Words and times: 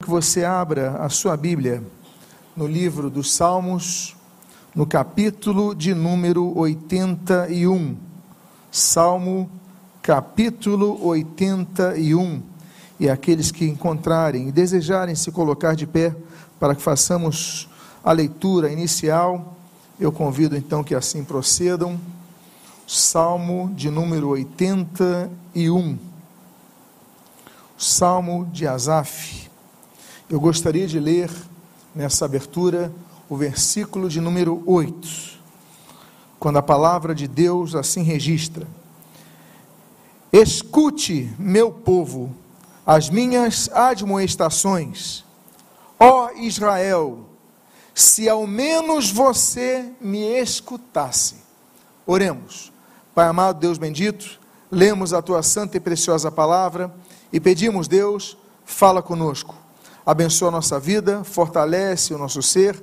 que 0.00 0.08
você 0.08 0.44
abra 0.44 0.92
a 0.98 1.08
sua 1.08 1.36
Bíblia 1.36 1.82
no 2.54 2.68
livro 2.68 3.10
dos 3.10 3.34
Salmos, 3.34 4.16
no 4.72 4.86
capítulo 4.86 5.74
de 5.74 5.92
número 5.92 6.56
81. 6.56 7.96
Salmo, 8.70 9.50
capítulo 10.00 11.04
81. 11.04 12.40
E 13.00 13.10
aqueles 13.10 13.50
que 13.50 13.64
encontrarem 13.64 14.46
e 14.48 14.52
desejarem 14.52 15.16
se 15.16 15.32
colocar 15.32 15.74
de 15.74 15.84
pé 15.84 16.14
para 16.60 16.76
que 16.76 16.82
façamos 16.82 17.68
a 18.04 18.12
leitura 18.12 18.70
inicial, 18.70 19.56
eu 19.98 20.12
convido 20.12 20.56
então 20.56 20.84
que 20.84 20.94
assim 20.94 21.24
procedam. 21.24 21.98
Salmo 22.86 23.72
de 23.74 23.90
número 23.90 24.28
81. 24.28 25.98
Salmo 27.76 28.48
de 28.52 28.64
Asaf. 28.64 29.47
Eu 30.30 30.38
gostaria 30.38 30.86
de 30.86 31.00
ler 31.00 31.30
nessa 31.94 32.26
abertura 32.26 32.92
o 33.30 33.36
versículo 33.36 34.10
de 34.10 34.20
número 34.20 34.62
8, 34.66 35.08
quando 36.38 36.58
a 36.58 36.62
palavra 36.62 37.14
de 37.14 37.26
Deus 37.26 37.74
assim 37.74 38.02
registra: 38.02 38.66
Escute, 40.30 41.34
meu 41.38 41.72
povo, 41.72 42.30
as 42.84 43.08
minhas 43.08 43.70
admoestações, 43.72 45.24
ó 45.98 46.30
Israel, 46.32 47.20
se 47.94 48.28
ao 48.28 48.46
menos 48.46 49.10
você 49.10 49.90
me 49.98 50.20
escutasse. 50.20 51.36
Oremos. 52.06 52.70
Pai 53.14 53.28
amado, 53.28 53.60
Deus 53.60 53.78
bendito, 53.78 54.38
lemos 54.70 55.14
a 55.14 55.22
tua 55.22 55.42
santa 55.42 55.78
e 55.78 55.80
preciosa 55.80 56.30
palavra 56.30 56.94
e 57.32 57.40
pedimos, 57.40 57.88
Deus, 57.88 58.36
fala 58.66 59.00
conosco 59.00 59.67
abençoa 60.08 60.48
a 60.48 60.52
nossa 60.52 60.80
vida, 60.80 61.22
fortalece 61.22 62.14
o 62.14 62.18
nosso 62.18 62.42
ser. 62.42 62.82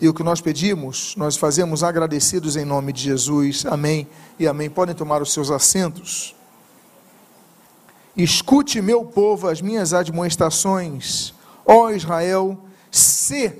E 0.00 0.08
o 0.08 0.12
que 0.12 0.24
nós 0.24 0.40
pedimos, 0.40 1.14
nós 1.16 1.36
fazemos 1.36 1.84
agradecidos 1.84 2.56
em 2.56 2.64
nome 2.64 2.92
de 2.92 3.00
Jesus. 3.00 3.64
Amém 3.64 4.08
e 4.40 4.48
amém. 4.48 4.68
Podem 4.68 4.92
tomar 4.92 5.22
os 5.22 5.32
seus 5.32 5.52
assentos. 5.52 6.34
Escute, 8.16 8.82
meu 8.82 9.04
povo, 9.04 9.46
as 9.46 9.60
minhas 9.60 9.94
admoestações, 9.94 11.32
ó 11.64 11.90
Israel, 11.90 12.58
se 12.90 13.52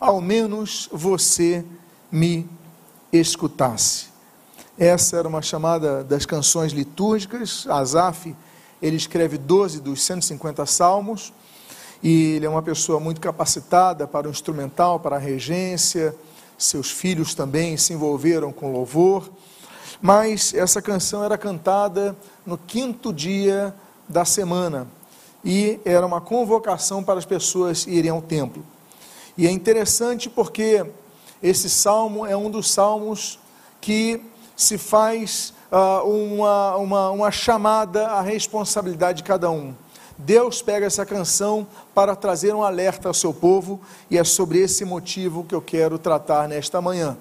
ao 0.00 0.20
menos 0.20 0.88
você 0.90 1.64
me 2.10 2.50
escutasse. 3.12 4.06
Essa 4.76 5.16
era 5.16 5.28
uma 5.28 5.42
chamada 5.42 6.02
das 6.02 6.26
canções 6.26 6.72
litúrgicas. 6.72 7.68
Asaf, 7.68 8.34
ele 8.82 8.96
escreve 8.96 9.38
12 9.38 9.80
dos 9.80 10.02
150 10.02 10.66
salmos 10.66 11.32
e 12.02 12.34
ele 12.36 12.46
é 12.46 12.48
uma 12.48 12.62
pessoa 12.62 13.00
muito 13.00 13.20
capacitada 13.20 14.06
para 14.06 14.28
o 14.28 14.30
instrumental, 14.30 15.00
para 15.00 15.16
a 15.16 15.18
regência. 15.18 16.14
Seus 16.56 16.90
filhos 16.90 17.34
também 17.34 17.76
se 17.76 17.92
envolveram 17.92 18.52
com 18.52 18.72
louvor. 18.72 19.28
Mas 20.00 20.54
essa 20.54 20.80
canção 20.80 21.24
era 21.24 21.36
cantada 21.36 22.16
no 22.46 22.56
quinto 22.56 23.12
dia 23.12 23.74
da 24.08 24.24
semana 24.24 24.86
e 25.44 25.80
era 25.84 26.06
uma 26.06 26.20
convocação 26.20 27.02
para 27.02 27.18
as 27.18 27.24
pessoas 27.24 27.86
irem 27.86 28.10
ao 28.10 28.22
templo. 28.22 28.64
E 29.36 29.46
é 29.46 29.50
interessante 29.50 30.28
porque 30.28 30.84
esse 31.42 31.68
salmo 31.68 32.26
é 32.26 32.36
um 32.36 32.50
dos 32.50 32.70
salmos 32.70 33.38
que 33.80 34.20
se 34.56 34.76
faz 34.76 35.52
uh, 35.70 36.08
uma, 36.08 36.76
uma, 36.76 37.10
uma 37.10 37.30
chamada 37.30 38.08
à 38.08 38.20
responsabilidade 38.20 39.18
de 39.18 39.24
cada 39.24 39.50
um. 39.50 39.74
Deus 40.18 40.60
pega 40.60 40.84
essa 40.84 41.06
canção 41.06 41.64
para 41.94 42.16
trazer 42.16 42.52
um 42.52 42.64
alerta 42.64 43.06
ao 43.06 43.14
seu 43.14 43.32
povo 43.32 43.80
e 44.10 44.18
é 44.18 44.24
sobre 44.24 44.58
esse 44.58 44.84
motivo 44.84 45.44
que 45.44 45.54
eu 45.54 45.62
quero 45.62 45.96
tratar 45.96 46.48
nesta 46.48 46.82
manhã. 46.82 47.16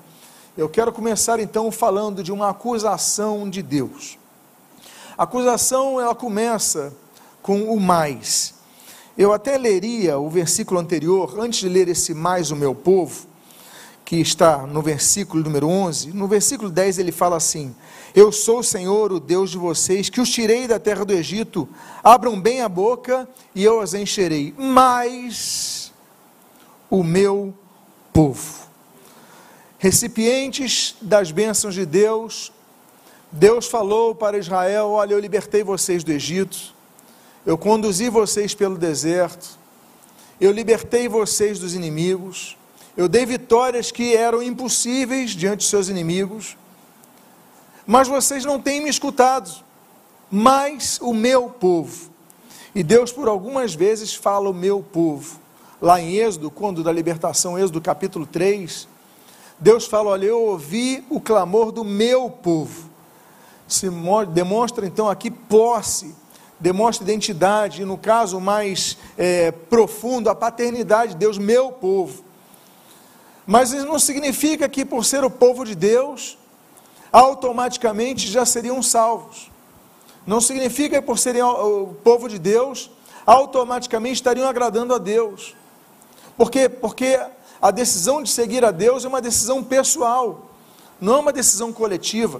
Eu 0.58 0.68
quero 0.68 0.92
começar 0.92 1.40
então 1.40 1.72
falando 1.72 2.24
de 2.24 2.32
uma 2.32 2.50
acusação 2.50 3.48
de 3.48 3.62
Deus. 3.62 4.18
A 5.16 5.24
acusação 5.24 6.02
ela 6.02 6.16
começa 6.16 6.92
com 7.44 7.72
o 7.72 7.80
mais. 7.80 8.56
Eu 9.16 9.32
até 9.32 9.60
leria 9.60 10.18
o 10.18 10.28
versículo 10.28 10.80
anterior, 10.80 11.40
antes 11.40 11.60
de 11.60 11.70
ler 11.70 11.88
esse 11.88 12.16
mais 12.16 12.50
o 12.50 12.56
meu 12.56 12.74
povo, 12.74 13.28
que 14.04 14.16
está 14.16 14.66
no 14.66 14.82
versículo 14.82 15.44
número 15.44 15.68
11. 15.68 16.14
No 16.14 16.28
versículo 16.28 16.72
10 16.72 16.98
ele 16.98 17.12
fala 17.12 17.36
assim: 17.36 17.76
eu 18.16 18.32
sou 18.32 18.60
o 18.60 18.64
Senhor, 18.64 19.12
o 19.12 19.20
Deus 19.20 19.52
de 19.52 19.58
vocês, 19.58 20.10
que 20.10 20.22
os 20.22 20.30
tirei 20.30 20.68
da 20.68 20.80
terra 20.80 21.06
do 21.06 21.14
Egito. 21.14 21.68
Abram 22.04 22.40
bem 22.40 22.62
a 22.62 22.70
boca 22.70 23.28
e 23.54 23.64
eu 23.64 23.80
as 23.80 23.94
encherei. 23.94 24.54
Mas 24.58 25.92
o 26.90 27.04
meu 27.04 27.54
povo, 28.14 28.68
recipientes 29.78 30.96
das 31.02 31.32
bênçãos 31.32 31.76
de 31.76 31.86
Deus, 31.86 32.52
Deus 33.32 33.68
falou 33.68 34.16
para 34.16 34.38
Israel: 34.38 34.90
Olha, 34.92 35.14
eu 35.14 35.20
libertei 35.20 35.64
vocês 35.64 36.04
do 36.04 36.12
Egito, 36.12 36.74
eu 37.46 37.58
conduzi 37.58 38.10
vocês 38.10 38.56
pelo 38.56 38.78
deserto, 38.78 39.60
eu 40.40 40.52
libertei 40.52 41.08
vocês 41.08 41.60
dos 41.60 41.76
inimigos, 41.76 42.58
eu 42.96 43.08
dei 43.08 43.26
vitórias 43.26 43.92
que 43.92 44.16
eram 44.16 44.42
impossíveis 44.42 45.32
diante 45.32 45.60
de 45.60 45.66
seus 45.66 45.90
inimigos 45.90 46.58
mas 47.88 48.10
vocês 48.10 48.44
não 48.44 48.60
têm 48.60 48.82
me 48.82 48.90
escutado, 48.90 49.50
mas 50.30 51.00
o 51.02 51.14
meu 51.14 51.50
povo. 51.50 52.12
E 52.76 52.84
Deus, 52.84 53.14
por 53.14 53.30
algumas 53.30 53.74
vezes, 53.74 54.14
fala 54.14 54.50
o 54.50 54.54
meu 54.54 54.84
povo. 54.84 55.40
Lá 55.82 56.02
em 56.02 56.16
Êxodo, 56.18 56.52
quando 56.52 56.84
da 56.84 56.92
libertação, 56.92 57.58
Êxodo 57.58 57.80
capítulo 57.80 58.26
3, 58.26 58.88
Deus 59.58 59.86
fala: 59.86 60.10
Olha, 60.10 60.26
eu 60.26 60.42
ouvi 60.42 61.04
o 61.10 61.22
clamor 61.22 61.72
do 61.72 61.86
meu 61.86 62.30
povo. 62.30 62.90
Se 63.68 63.90
demonstra 64.34 64.86
então 64.86 65.08
aqui 65.08 65.32
posse, 65.32 66.14
demonstra 66.60 67.06
identidade, 67.06 67.82
e 67.82 67.86
no 67.86 67.98
caso 67.98 68.40
mais 68.40 68.98
é, 69.18 69.52
profundo, 69.52 70.30
a 70.30 70.36
paternidade 70.36 71.14
de 71.14 71.20
Deus, 71.20 71.38
meu 71.38 71.72
povo. 71.72 72.24
Mas 73.46 73.72
isso 73.72 73.86
não 73.86 73.98
significa 73.98 74.68
que, 74.68 74.84
por 74.84 75.06
ser 75.06 75.24
o 75.24 75.30
povo 75.30 75.64
de 75.64 75.74
Deus, 75.74 76.38
automaticamente 77.18 78.28
já 78.28 78.46
seriam 78.46 78.80
salvos. 78.84 79.50
Não 80.26 80.40
significa 80.40 81.02
que 81.02 81.08
por 81.08 81.18
serem 81.18 81.42
o 81.42 81.96
povo 82.04 82.30
de 82.30 82.38
Deus, 82.38 82.92
automaticamente 83.26 84.16
estariam 84.16 84.48
agradando 84.48 84.94
a 84.94 85.00
Deus. 85.00 85.56
Por 86.38 86.52
quê? 86.52 86.70
Porque 86.70 87.20
a 87.60 87.72
decisão 87.72 88.22
de 88.22 88.30
seguir 88.30 88.64
a 88.64 88.70
Deus 88.70 89.04
é 89.04 89.08
uma 89.08 89.20
decisão 89.20 89.64
pessoal, 89.64 90.46
não 91.02 91.16
é 91.16 91.20
uma 91.20 91.34
decisão 91.34 91.74
coletiva. 91.74 92.40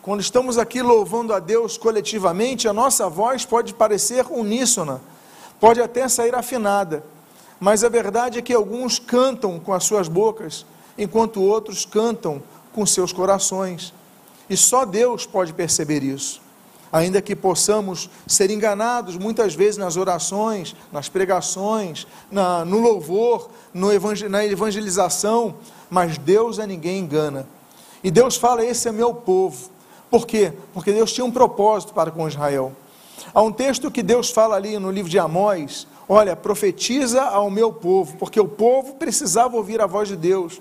Quando 0.00 0.20
estamos 0.20 0.58
aqui 0.58 0.80
louvando 0.80 1.34
a 1.34 1.40
Deus 1.40 1.76
coletivamente, 1.76 2.68
a 2.68 2.72
nossa 2.72 3.08
voz 3.08 3.44
pode 3.44 3.74
parecer 3.74 4.26
uníssona, 4.30 5.00
pode 5.58 5.82
até 5.82 6.06
sair 6.06 6.36
afinada, 6.36 7.04
mas 7.58 7.82
a 7.82 7.88
verdade 7.88 8.38
é 8.38 8.42
que 8.42 8.54
alguns 8.54 9.00
cantam 9.00 9.58
com 9.58 9.72
as 9.72 9.82
suas 9.82 10.06
bocas, 10.06 10.64
enquanto 10.96 11.42
outros 11.42 11.84
cantam 11.84 12.40
com 12.72 12.86
seus 12.86 13.12
corações. 13.12 13.92
E 14.48 14.56
só 14.56 14.84
Deus 14.84 15.26
pode 15.26 15.52
perceber 15.52 16.02
isso. 16.02 16.42
Ainda 16.92 17.20
que 17.20 17.34
possamos 17.34 18.08
ser 18.26 18.50
enganados 18.50 19.16
muitas 19.16 19.54
vezes 19.54 19.76
nas 19.76 19.96
orações, 19.96 20.76
nas 20.92 21.08
pregações, 21.08 22.06
na, 22.30 22.64
no 22.64 22.78
louvor, 22.78 23.50
no 23.72 23.92
evangel, 23.92 24.30
na 24.30 24.44
evangelização, 24.44 25.56
mas 25.90 26.18
Deus 26.18 26.60
a 26.60 26.66
ninguém 26.66 27.00
engana. 27.00 27.48
E 28.02 28.10
Deus 28.10 28.36
fala: 28.36 28.64
Esse 28.64 28.88
é 28.88 28.92
meu 28.92 29.12
povo. 29.12 29.70
Por 30.08 30.26
quê? 30.26 30.52
Porque 30.72 30.92
Deus 30.92 31.12
tinha 31.12 31.24
um 31.24 31.32
propósito 31.32 31.92
para 31.92 32.12
com 32.12 32.28
Israel. 32.28 32.72
Há 33.32 33.42
um 33.42 33.50
texto 33.50 33.90
que 33.90 34.02
Deus 34.02 34.30
fala 34.30 34.54
ali 34.54 34.78
no 34.78 34.92
livro 34.92 35.10
de 35.10 35.18
Amós: 35.18 35.88
Olha, 36.08 36.36
profetiza 36.36 37.22
ao 37.22 37.50
meu 37.50 37.72
povo, 37.72 38.16
porque 38.18 38.38
o 38.38 38.46
povo 38.46 38.94
precisava 38.94 39.56
ouvir 39.56 39.80
a 39.80 39.86
voz 39.86 40.06
de 40.06 40.14
Deus 40.14 40.60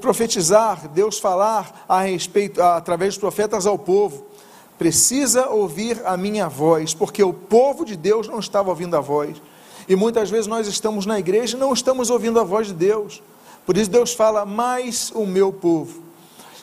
profetizar, 0.00 0.88
Deus 0.88 1.18
falar 1.18 1.84
a 1.88 2.02
respeito, 2.02 2.62
através 2.62 3.14
dos 3.14 3.20
profetas 3.20 3.66
ao 3.66 3.78
povo, 3.78 4.26
precisa 4.78 5.48
ouvir 5.48 6.00
a 6.04 6.16
minha 6.16 6.48
voz, 6.48 6.94
porque 6.94 7.22
o 7.22 7.32
povo 7.32 7.84
de 7.84 7.96
Deus 7.96 8.28
não 8.28 8.38
estava 8.38 8.70
ouvindo 8.70 8.96
a 8.96 9.00
voz. 9.00 9.40
E 9.88 9.96
muitas 9.96 10.30
vezes 10.30 10.46
nós 10.46 10.66
estamos 10.66 11.04
na 11.04 11.18
igreja 11.18 11.56
e 11.56 11.60
não 11.60 11.72
estamos 11.72 12.10
ouvindo 12.10 12.38
a 12.38 12.44
voz 12.44 12.68
de 12.68 12.74
Deus. 12.74 13.22
Por 13.66 13.76
isso 13.76 13.90
Deus 13.90 14.14
fala, 14.14 14.46
mais 14.46 15.10
o 15.14 15.26
meu 15.26 15.52
povo. 15.52 16.02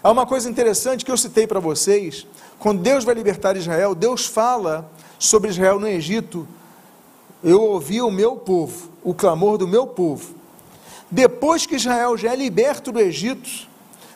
Há 0.02 0.12
uma 0.12 0.26
coisa 0.26 0.50
interessante 0.50 1.04
que 1.04 1.12
eu 1.12 1.18
citei 1.18 1.46
para 1.46 1.60
vocês. 1.60 2.26
Quando 2.60 2.82
Deus 2.82 3.04
vai 3.04 3.14
libertar 3.14 3.58
Israel, 3.58 3.94
Deus 3.94 4.26
fala 4.26 4.90
sobre 5.20 5.50
Israel 5.50 5.80
no 5.80 5.88
Egito. 5.88 6.48
Eu 7.44 7.62
ouvi 7.62 8.02
o 8.02 8.10
meu 8.10 8.36
povo, 8.36 8.90
o 9.04 9.14
clamor 9.14 9.58
do 9.58 9.68
meu 9.68 9.86
povo. 9.86 10.37
Depois 11.10 11.66
que 11.66 11.76
Israel 11.76 12.18
já 12.18 12.34
é 12.34 12.36
liberto 12.36 12.92
do 12.92 13.00
Egito, 13.00 13.50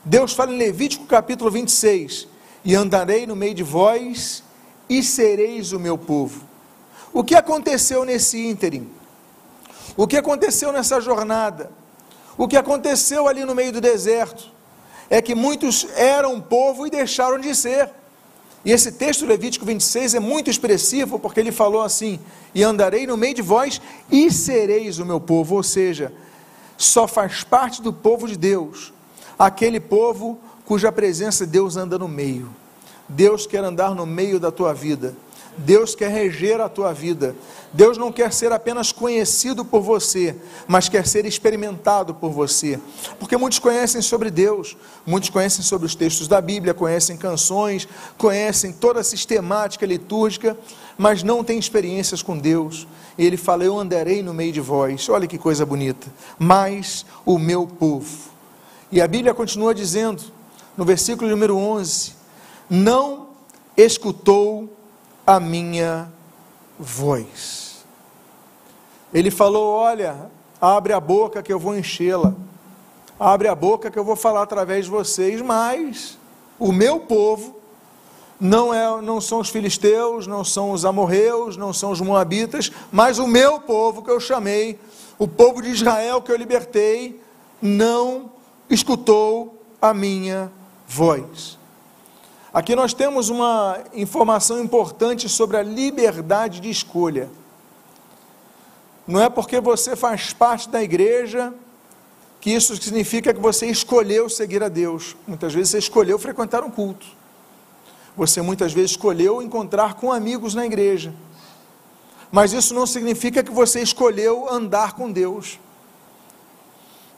Deus 0.03 0.33
fala 0.33 0.51
em 0.51 0.57
Levítico 0.57 1.05
capítulo 1.05 1.49
26: 1.49 2.27
E 2.65 2.75
andarei 2.75 3.25
no 3.25 3.35
meio 3.35 3.53
de 3.53 3.63
vós, 3.63 4.43
e 4.89 5.01
sereis 5.01 5.71
o 5.71 5.79
meu 5.79 5.97
povo. 5.97 6.43
O 7.13 7.23
que 7.23 7.35
aconteceu 7.35 8.03
nesse 8.03 8.45
ínterim? 8.45 8.89
O 9.95 10.05
que 10.05 10.17
aconteceu 10.17 10.71
nessa 10.71 10.99
jornada? 10.99 11.71
O 12.38 12.47
que 12.47 12.57
aconteceu 12.57 13.27
ali 13.27 13.45
no 13.45 13.55
meio 13.55 13.71
do 13.71 13.81
deserto? 13.81 14.49
É 15.09 15.21
que 15.21 15.35
muitos 15.35 15.87
eram 15.95 16.39
povo 16.41 16.87
e 16.87 16.89
deixaram 16.89 17.39
de 17.39 17.53
ser. 17.55 17.89
E 18.63 18.71
esse 18.71 18.91
texto 18.91 19.25
Levítico 19.25 19.65
26 19.65 20.15
é 20.15 20.19
muito 20.19 20.49
expressivo, 20.49 21.17
porque 21.19 21.39
ele 21.39 21.51
falou 21.51 21.81
assim: 21.81 22.19
E 22.53 22.63
andarei 22.63 23.07
no 23.07 23.15
meio 23.15 23.33
de 23.33 23.41
vós 23.41 23.81
e 24.11 24.29
sereis 24.29 24.99
o 24.99 25.05
meu 25.05 25.19
povo. 25.19 25.55
Ou 25.55 25.63
seja, 25.63 26.13
só 26.83 27.07
faz 27.07 27.44
parte 27.44 27.81
do 27.81 27.94
povo 27.94 28.28
de 28.28 28.38
Deus 28.38 28.92
aquele 29.38 29.80
povo 29.80 30.39
cuja 30.66 30.92
presença 30.92 31.45
Deus 31.45 31.75
anda 31.75 31.98
no 31.98 32.07
meio. 32.07 32.50
Deus 33.10 33.45
quer 33.45 33.63
andar 33.63 33.94
no 33.94 34.06
meio 34.06 34.39
da 34.39 34.51
tua 34.51 34.74
vida. 34.74 35.13
Deus 35.57 35.94
quer 35.95 36.09
reger 36.09 36.62
a 36.62 36.69
tua 36.69 36.94
vida. 36.94 37.36
Deus 37.74 37.98
não 37.98 38.12
quer 38.12 38.33
ser 38.33 38.51
apenas 38.51 38.92
conhecido 38.92 39.63
por 39.63 39.81
você, 39.81 40.36
mas 40.68 40.89
quer 40.89 41.06
ser 41.07 41.25
experimentado 41.25 42.13
por 42.13 42.31
você. 42.31 42.80
Porque 43.19 43.38
muitos 43.38 43.59
conhecem 43.59 44.01
sobre 44.01 44.30
Deus, 44.30 44.75
muitos 45.06 45.30
conhecem 45.30 45.63
sobre 45.63 45.86
os 45.86 45.95
textos 45.95 46.27
da 46.27 46.42
Bíblia, 46.42 46.74
conhecem 46.74 47.15
canções, 47.15 47.88
conhecem 48.18 48.74
toda 48.74 49.00
a 49.00 49.03
sistemática 49.03 49.86
litúrgica, 49.86 50.57
mas 50.98 51.24
não 51.24 51.44
têm 51.44 51.59
experiências 51.59 52.21
com 52.21 52.38
Deus. 52.38 52.88
E 53.18 53.25
ele 53.25 53.38
fala: 53.38 53.63
Eu 53.63 53.77
andarei 53.80 54.21
no 54.21 54.33
meio 54.33 54.51
de 54.51 54.62
vós. 54.62 55.07
Olha 55.09 55.27
que 55.27 55.38
coisa 55.38 55.65
bonita. 55.65 56.07
Mas 56.38 57.06
o 57.25 57.38
meu 57.38 57.68
povo. 57.68 58.31
E 58.92 59.01
a 59.01 59.07
Bíblia 59.07 59.33
continua 59.33 59.74
dizendo, 59.74 60.21
no 60.75 60.83
versículo 60.83 61.30
número 61.30 61.56
11: 61.56 62.13
Não 62.69 63.30
escutou 63.77 64.69
a 65.36 65.39
minha 65.39 66.12
voz. 66.78 67.86
Ele 69.13 69.31
falou: 69.31 69.75
Olha, 69.75 70.30
abre 70.60 70.92
a 70.92 71.00
boca 71.00 71.42
que 71.42 71.54
eu 71.54 71.60
vou 71.60 71.78
enchê-la, 71.78 72.33
abre 73.18 73.48
a 73.48 73.56
boca 73.56 73.89
que 73.89 73.98
eu 73.98 74.04
vou 74.04 74.18
falar 74.18 74.42
através 74.42 74.86
de 74.86 74.92
vocês, 74.92 75.42
mas 75.42 76.18
o 76.60 76.74
meu 76.74 77.00
povo 77.00 77.56
não, 78.38 78.74
é, 78.74 79.01
não 79.01 79.22
são 79.22 79.39
os 79.39 79.50
filisteus, 79.50 80.28
não 80.28 80.44
são 80.44 80.72
os 80.72 80.83
amorreus, 80.83 81.56
não 81.56 81.72
são 81.72 81.92
os 81.92 82.01
moabitas, 82.01 82.69
mas 82.92 83.18
o 83.18 83.25
meu 83.25 83.62
povo 83.62 84.04
que 84.04 84.12
eu 84.12 84.19
chamei, 84.19 84.78
o 85.18 85.30
povo 85.30 85.62
de 85.62 85.69
Israel 85.69 86.22
que 86.22 86.31
eu 86.31 86.36
libertei, 86.36 87.22
não 87.62 88.31
escutou 88.69 89.63
a 89.81 89.94
minha 89.94 90.51
voz. 90.86 91.60
Aqui 92.53 92.75
nós 92.75 92.94
temos 92.94 93.30
uma 93.30 93.80
informação 93.94 94.62
importante 94.62 95.30
sobre 95.30 95.56
a 95.56 95.63
liberdade 95.63 96.59
de 96.59 96.69
escolha. 96.69 97.30
Não 99.07 99.21
é 99.21 99.30
porque 99.30 99.62
você 99.62 99.95
faz 99.95 100.33
parte 100.33 100.68
da 100.68 100.83
igreja 100.83 101.53
que 102.42 102.50
isso 102.50 102.75
significa 102.75 103.33
que 103.33 103.39
você 103.39 103.68
escolheu 103.68 104.27
seguir 104.27 104.62
a 104.63 104.68
Deus. 104.68 105.15
Muitas 105.25 105.53
vezes 105.53 105.69
você 105.69 105.77
escolheu 105.77 106.19
frequentar 106.19 106.62
um 106.63 106.69
culto. 106.69 107.06
Você 108.18 108.42
muitas 108.42 108.74
vezes 108.74 108.92
escolheu 108.92 109.42
encontrar 109.42 109.94
com 109.94 110.12
amigos 110.12 110.54
na 110.54 110.65
igreja. 110.65 111.13
Mas 112.31 112.51
isso 112.51 112.74
não 112.74 112.86
significa 112.86 113.42
que 113.42 113.51
você 113.51 113.81
escolheu 113.81 114.51
andar 114.51 114.94
com 114.94 115.09
Deus. 115.09 115.57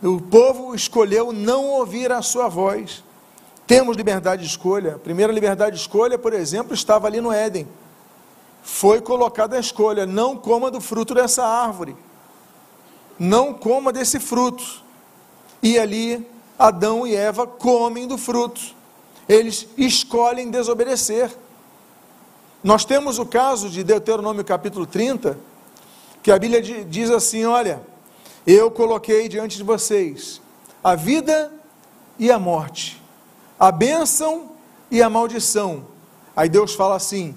O 0.02 0.22
povo 0.22 0.76
escolheu 0.76 1.32
não 1.32 1.70
ouvir 1.70 2.12
a 2.12 2.22
sua 2.22 2.48
voz. 2.48 3.04
Temos 3.66 3.96
liberdade 3.96 4.44
de 4.44 4.48
escolha. 4.48 4.96
A 4.96 5.00
primeira 5.00 5.32
liberdade 5.32 5.76
de 5.76 5.82
escolha, 5.82 6.18
por 6.18 6.34
exemplo, 6.34 6.74
estava 6.74 7.08
ali 7.08 7.22
no 7.22 7.32
Éden. 7.32 7.68
Foi 8.62 9.02
colocada 9.02 9.56
a 9.56 9.60
escolha: 9.60 10.06
não 10.06 10.36
coma 10.36 10.70
do 10.70 10.82
fruto 10.82 11.14
dessa 11.14 11.46
árvore. 11.46 11.96
Não 13.18 13.54
coma 13.54 13.94
desse 13.94 14.20
fruto. 14.20 14.84
E 15.62 15.80
ali 15.80 16.28
Adão 16.60 17.08
e 17.08 17.16
Eva 17.16 17.48
comem 17.48 18.08
do 18.08 18.18
fruto. 18.18 18.62
Eles 19.30 19.68
escolhem 19.78 20.52
desobedecer. 20.52 21.32
Nós 22.62 22.84
temos 22.84 23.18
o 23.18 23.26
caso 23.26 23.70
de 23.70 23.84
Deuteronômio 23.84 24.44
capítulo 24.44 24.86
30, 24.86 25.38
que 26.22 26.32
a 26.32 26.38
Bíblia 26.38 26.62
diz 26.62 27.10
assim: 27.10 27.46
Olha, 27.46 27.82
eu 28.46 28.70
coloquei 28.70 29.30
diante 29.30 29.56
de 29.56 29.64
vocês 29.64 30.42
a 30.84 30.96
vida 30.96 31.50
e 32.20 32.30
a 32.30 32.38
morte 32.38 33.03
a 33.64 33.72
bênção 33.72 34.52
e 34.92 35.02
a 35.02 35.10
maldição. 35.10 35.86
Aí 36.36 36.50
Deus 36.50 36.76
fala 36.76 36.98
assim: 36.98 37.34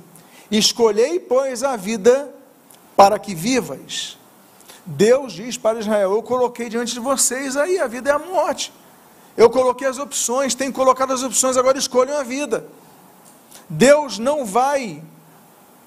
Escolhei, 0.51 1.21
pois, 1.21 1.63
a 1.63 1.77
vida 1.77 2.35
para 2.97 3.17
que 3.17 3.33
vivas. 3.33 4.19
Deus 4.85 5.33
diz 5.33 5.57
para 5.57 5.79
Israel: 5.79 6.11
Eu 6.11 6.23
coloquei 6.25 6.69
diante 6.69 6.95
de 6.95 6.99
vocês 6.99 7.57
aí 7.57 7.79
a 7.79 7.87
vida 7.87 8.11
e 8.11 8.13
a 8.13 8.19
morte. 8.19 8.73
Eu 9.37 9.49
coloquei 9.49 9.87
as 9.87 10.01
opções, 10.01 10.53
tenho 10.53 10.73
colocado 10.73 11.13
as 11.13 11.23
opções, 11.23 11.57
agora 11.57 11.79
escolham 11.79 12.19
a 12.19 12.25
vida. 12.25 12.67
Deus 13.71 14.19
não 14.19 14.45
vai 14.45 15.01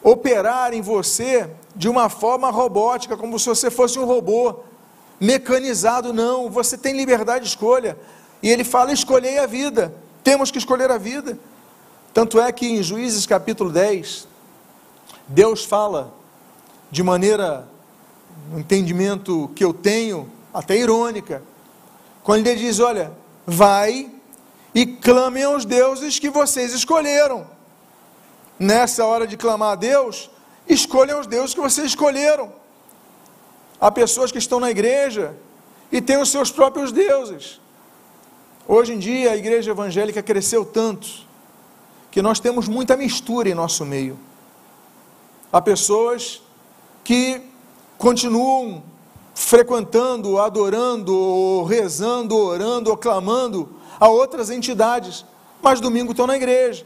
operar 0.01 0.73
em 0.73 0.79
você 0.79 1.49
de 1.75 1.89
uma 1.89 2.07
forma 2.07 2.49
robótica, 2.49 3.17
como 3.17 3.37
se 3.37 3.45
você 3.45 3.69
fosse 3.69 3.99
um 3.99 4.05
robô, 4.05 4.61
mecanizado, 5.19 6.13
não. 6.13 6.49
Você 6.49 6.77
tem 6.77 6.95
liberdade 6.95 7.43
de 7.43 7.49
escolha. 7.49 7.97
E 8.41 8.49
ele 8.49 8.63
fala: 8.63 8.93
escolhei 8.93 9.37
a 9.37 9.45
vida. 9.45 9.93
Temos 10.23 10.51
que 10.51 10.57
escolher 10.57 10.91
a 10.91 10.97
vida. 10.97 11.37
Tanto 12.13 12.39
é 12.39 12.51
que 12.51 12.67
em 12.67 12.83
Juízes 12.83 13.25
capítulo 13.25 13.71
10, 13.71 14.27
Deus 15.27 15.63
fala 15.63 16.13
de 16.91 17.03
maneira, 17.03 17.67
um 18.51 18.59
entendimento 18.59 19.51
que 19.55 19.63
eu 19.63 19.73
tenho, 19.73 20.29
até 20.53 20.75
irônica, 20.75 21.43
quando 22.23 22.47
ele 22.47 22.59
diz: 22.59 22.79
Olha, 22.79 23.11
vai 23.45 24.09
e 24.73 24.85
clamem 24.85 25.43
aos 25.43 25.65
deuses 25.65 26.19
que 26.19 26.29
vocês 26.29 26.73
escolheram. 26.73 27.47
Nessa 28.57 29.05
hora 29.05 29.25
de 29.25 29.37
clamar 29.37 29.71
a 29.71 29.75
Deus, 29.75 30.29
escolham 30.67 31.19
os 31.19 31.27
deuses 31.27 31.53
que 31.53 31.61
vocês 31.61 31.87
escolheram. 31.87 32.51
Há 33.79 33.89
pessoas 33.89 34.31
que 34.31 34.37
estão 34.37 34.59
na 34.59 34.69
igreja 34.69 35.35
e 35.91 36.01
têm 36.01 36.17
os 36.17 36.29
seus 36.29 36.51
próprios 36.51 36.91
deuses. 36.91 37.59
Hoje 38.71 38.93
em 38.93 38.99
dia 38.99 39.31
a 39.31 39.35
igreja 39.35 39.71
evangélica 39.71 40.21
cresceu 40.21 40.63
tanto 40.63 41.07
que 42.11 42.21
nós 42.21 42.39
temos 42.39 42.67
muita 42.67 42.95
mistura 42.95 43.49
em 43.49 43.55
nosso 43.55 43.83
meio. 43.83 44.15
Há 45.51 45.59
pessoas 45.59 46.39
que 47.03 47.41
continuam 47.97 48.83
frequentando, 49.33 50.37
adorando, 50.37 51.63
rezando, 51.63 52.37
orando, 52.37 52.95
clamando 52.95 53.69
a 53.99 54.07
outras 54.07 54.51
entidades, 54.51 55.25
mas 55.63 55.81
domingo 55.81 56.11
estão 56.11 56.27
na 56.27 56.35
igreja. 56.35 56.85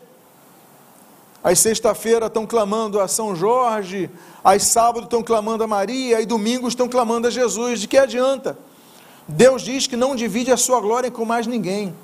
Às 1.43 1.59
sexta-feira 1.59 2.27
estão 2.27 2.47
clamando 2.47 2.97
a 3.01 3.09
São 3.09 3.35
Jorge, 3.35 4.09
às 4.41 4.63
sábado 4.63 5.03
estão 5.03 5.21
clamando 5.21 5.65
a 5.65 5.67
Maria, 5.67 6.21
e 6.21 6.25
domingos 6.25 6.71
estão 6.71 6.87
clamando 6.87 7.27
a 7.27 7.29
Jesus. 7.29 7.81
De 7.81 7.89
que 7.89 7.97
adianta? 7.97 8.57
Deus 9.27 9.61
diz 9.61 9.87
que 9.87 9.95
não 9.95 10.15
divide 10.15 10.51
a 10.51 10.57
sua 10.57 10.79
glória 10.81 11.09
com 11.09 11.25
mais 11.25 11.47
ninguém. 11.47 11.95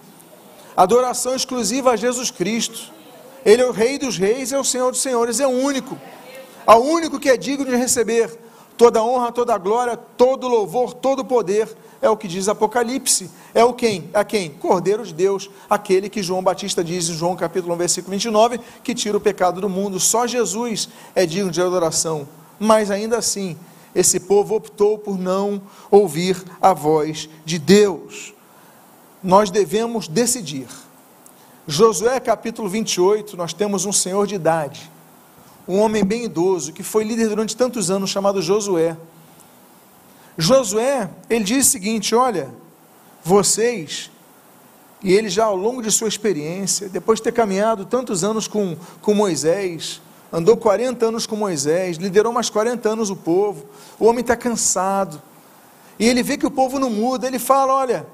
Adoração 0.76 1.36
exclusiva 1.36 1.92
a 1.92 1.96
Jesus 1.96 2.32
Cristo. 2.32 2.92
Ele 3.46 3.62
é 3.62 3.66
o 3.66 3.72
Rei 3.72 3.98
dos 3.98 4.18
Reis, 4.18 4.52
é 4.52 4.60
o 4.60 4.64
Senhor 4.64 4.92
dos 4.92 5.02
Senhores, 5.02 5.40
é 5.40 5.48
o 5.48 5.52
único. 5.52 5.98
É 6.66 6.72
o 6.72 6.80
único 6.80 7.20
que 7.20 7.30
é 7.30 7.38
digno 7.38 7.66
de 7.66 7.76
receber 7.76 8.38
toda 8.78 9.04
honra, 9.04 9.32
toda 9.32 9.58
glória, 9.58 9.98
todo 9.98 10.48
louvor, 10.48 10.94
todo 10.94 11.26
poder. 11.26 11.68
É 12.02 12.10
o 12.10 12.16
que 12.16 12.30
diz 12.30 12.48
Apocalipse. 12.48 13.30
É 13.54 13.64
o 13.64 13.74
quem? 13.74 14.10
A 14.14 14.24
quem? 14.24 14.52
Cordeiro 14.52 15.06
de 15.06 15.14
Deus, 15.14 15.50
aquele 15.70 16.10
que 16.10 16.24
João 16.24 16.42
Batista 16.42 16.82
diz 16.82 17.10
em 17.10 17.14
João 17.14 17.36
capítulo 17.36 17.74
1, 17.74 17.78
versículo 17.78 18.12
29, 18.12 18.60
que 18.82 18.96
tira 18.96 19.18
o 19.18 19.20
pecado 19.20 19.60
do 19.60 19.68
mundo. 19.68 20.00
Só 20.00 20.26
Jesus 20.26 20.88
é 21.14 21.26
digno 21.26 21.52
de 21.52 21.62
adoração. 21.62 22.26
Mas 22.58 22.90
ainda 22.90 23.18
assim, 23.18 23.58
esse 23.94 24.20
povo 24.20 24.56
optou 24.56 24.98
por 24.98 25.18
não 25.18 25.62
ouvir 25.90 26.42
a 26.62 26.74
voz 26.74 27.30
de 27.46 27.58
Deus. 27.58 28.34
Nós 29.24 29.50
devemos 29.50 30.08
decidir. 30.08 30.68
Josué 31.68 32.20
capítulo 32.20 32.68
28, 32.68 33.38
nós 33.38 33.54
temos 33.54 33.86
um 33.86 33.92
senhor 33.92 34.26
de 34.26 34.36
idade, 34.36 34.90
um 35.68 35.80
homem 35.80 36.04
bem 36.04 36.26
idoso, 36.26 36.74
que 36.74 36.82
foi 36.82 37.04
líder 37.04 37.30
durante 37.30 37.56
tantos 37.56 37.92
anos, 37.92 38.10
chamado 38.10 38.42
Josué. 38.42 38.98
Josué, 40.38 41.10
ele 41.30 41.44
diz 41.44 41.68
o 41.68 41.70
seguinte: 41.70 42.16
olha, 42.16 42.50
vocês, 43.24 44.10
e 45.04 45.14
ele 45.14 45.30
já 45.30 45.46
ao 45.46 45.56
longo 45.56 45.82
de 45.82 45.92
sua 45.92 46.08
experiência, 46.08 46.90
depois 46.90 47.20
de 47.20 47.24
ter 47.24 47.34
caminhado 47.34 47.86
tantos 47.86 48.24
anos 48.24 48.48
com, 48.48 48.76
com 49.02 49.14
Moisés, 49.14 50.02
andou 50.32 50.56
40 50.58 51.06
anos 51.06 51.26
com 51.26 51.36
Moisés, 51.36 51.98
liderou 51.98 52.32
mais 52.32 52.50
40 52.50 52.90
anos 52.90 53.10
o 53.10 53.16
povo, 53.16 53.66
o 54.00 54.06
homem 54.06 54.22
está 54.22 54.36
cansado, 54.36 55.22
e 56.00 56.08
ele 56.08 56.24
vê 56.24 56.38
que 56.38 56.46
o 56.46 56.52
povo 56.52 56.80
não 56.80 56.90
muda, 56.90 57.28
ele 57.28 57.40
fala: 57.40 57.74
Olha, 57.74 58.06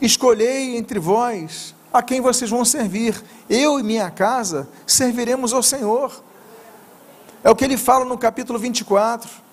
escolhei 0.00 0.76
entre 0.76 0.98
vós 0.98 1.74
a 1.92 2.02
quem 2.02 2.20
vocês 2.20 2.50
vão 2.50 2.64
servir, 2.64 3.22
eu 3.48 3.80
e 3.80 3.82
minha 3.82 4.10
casa 4.10 4.68
serviremos 4.86 5.52
ao 5.52 5.62
Senhor. 5.62 6.22
É 7.42 7.50
o 7.50 7.56
que 7.56 7.64
ele 7.64 7.76
fala 7.76 8.04
no 8.04 8.18
capítulo 8.18 8.58
24. 8.58 9.48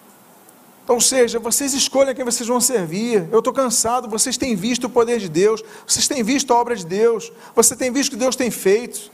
Ou 0.87 1.01
seja, 1.01 1.39
vocês 1.39 1.73
escolhem 1.73 2.13
quem 2.13 2.23
vocês 2.23 2.47
vão 2.47 2.61
servir. 2.61 3.27
Eu 3.31 3.39
estou 3.39 3.53
cansado, 3.53 4.07
vocês 4.07 4.37
têm 4.37 4.55
visto 4.55 4.85
o 4.85 4.89
poder 4.89 5.19
de 5.19 5.27
Deus, 5.27 5.63
vocês 5.87 6.07
têm 6.07 6.21
visto 6.23 6.53
a 6.53 6.59
obra 6.59 6.75
de 6.75 6.85
Deus, 6.85 7.31
você 7.55 7.75
tem 7.75 7.91
visto 7.91 8.09
o 8.09 8.11
que 8.11 8.19
Deus 8.19 8.35
tem 8.35 8.51
feito. 8.51 9.11